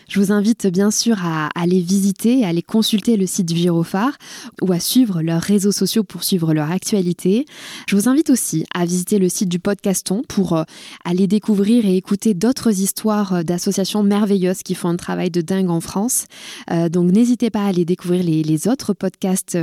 Je 0.09 0.21
vous 0.21 0.33
invite 0.33 0.67
bien 0.67 0.91
sûr 0.91 1.17
à 1.25 1.49
aller 1.55 1.81
visiter, 1.81 2.45
à 2.45 2.49
aller 2.49 2.63
consulter 2.63 3.17
le 3.17 3.27
site 3.27 3.47
du 3.47 3.57
Gyrophare 3.57 4.17
ou 4.63 4.73
à 4.73 4.81
suivre 4.81 5.23
leurs 5.23 5.41
réseaux 5.41 5.73
sociaux 5.73 6.05
pour 6.05 6.25
suivre 6.25 6.53
leur 6.53 6.71
actualité. 6.71 7.47
Je 7.89 7.97
vous 7.97 8.09
invite 8.09 8.31
aussi 8.31 8.65
à 8.75 8.85
visiter 8.85 9.19
le 9.19 9.29
site 9.29 9.49
du 9.49 9.59
podcaston 9.59 10.23
pour 10.29 10.55
euh, 10.55 10.65
aller 11.05 11.27
découvrir 11.27 11.87
et 11.87 11.97
écouter 11.97 12.35
d'autres 12.35 12.81
histoires 12.81 13.35
euh, 13.35 13.43
d'associations 13.43 14.03
merveilleuses 14.03 14.63
qui 14.63 14.75
font 14.75 14.89
un 14.89 14.97
travail 14.97 15.31
de 15.31 15.41
dingue 15.41 15.71
en 15.71 15.81
France. 15.81 16.27
Euh, 16.71 16.89
donc 16.89 17.11
n'hésitez 17.11 17.51
pas 17.51 17.65
à 17.65 17.69
aller 17.69 17.85
découvrir 17.85 18.23
les, 18.25 18.69
autres 18.69 18.95
podcasts 18.95 19.59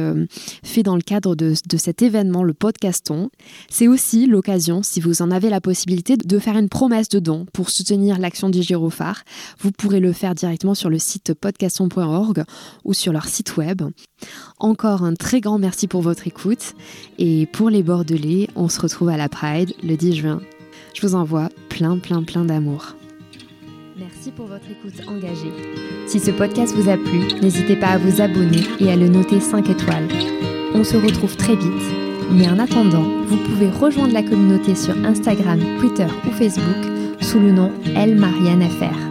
faits 0.64 0.86
dans 0.86 0.96
le 0.96 1.02
cadre 1.02 1.34
de, 1.36 1.54
cet 1.78 2.02
événement, 2.02 2.44
le 2.44 2.54
podcaston. 2.54 3.30
C'est 3.70 3.88
aussi 3.88 4.28
l'occasion, 4.28 4.84
si 4.84 5.00
vous 5.00 5.22
en 5.22 5.32
avez 5.32 5.50
la 5.50 5.62
possibilité, 5.62 6.18
de 6.18 6.40
faire 6.40 6.58
une 6.58 6.70
promesse 6.70 7.10
de 7.10 7.20
don 7.20 7.46
pour 7.54 7.70
soutenir 7.70 8.20
l'action 8.20 8.50
du 8.50 8.62
Gyrophare. 8.62 9.24
Vous 9.60 9.72
pourrez 9.72 10.00
le 10.00 10.12
faire 10.12 10.36
directement 10.42 10.76
sur 10.76 10.90
le 10.90 11.00
site 11.00 11.34
podcaston.org 11.34 12.44
ou 12.84 12.94
sur 12.94 13.14
leur 13.14 13.26
site 13.26 13.58
web. 13.58 13.84
Encore 14.60 15.04
un 15.04 15.14
très 15.14 15.40
grand 15.40 15.60
merci 15.60 15.88
pour 15.88 16.02
votre 16.02 16.28
écoute 16.28 16.74
et 17.18 17.46
pour 17.46 17.70
les 17.70 17.84
Bordelais, 17.84 18.50
on 18.56 18.68
se 18.68 18.82
retrouve 18.82 19.10
à 19.10 19.18
la 19.18 19.30
Pride 19.30 19.74
le 19.84 19.96
10 19.96 20.16
juin. 20.16 20.42
Je 20.94 21.06
vous 21.06 21.16
envoie 21.16 21.50
plein 21.70 21.98
plein 21.98 22.24
plein 22.24 22.44
d'amour. 22.44 22.96
Merci 23.98 24.32
pour 24.32 24.48
votre 24.48 24.66
écoute 24.70 25.08
engagée. 25.08 25.52
Si 26.08 26.20
ce 26.20 26.32
podcast 26.32 26.76
vous 26.76 26.90
a 26.90 26.98
plu, 26.98 27.20
n'hésitez 27.42 27.76
pas 27.76 27.90
à 27.90 27.98
vous 28.00 28.20
abonner 28.20 28.64
et 28.80 28.92
à 28.92 28.96
le 28.96 29.08
noter 29.08 29.40
5 29.40 29.70
étoiles. 29.70 30.08
On 30.74 30.84
se 30.84 30.98
retrouve 30.98 31.36
très 31.36 31.56
vite, 31.56 31.84
mais 32.32 32.50
en 32.50 32.58
attendant, 32.58 33.06
vous 33.28 33.38
pouvez 33.38 33.70
rejoindre 33.70 34.14
la 34.14 34.24
communauté 34.24 34.74
sur 34.74 34.98
Instagram, 35.06 35.60
Twitter 35.80 36.08
ou 36.26 36.32
Facebook 36.32 36.92
sous 37.22 37.40
le 37.40 37.52
nom 37.52 37.72
Elle 37.96 38.16
Marianne. 38.16 39.11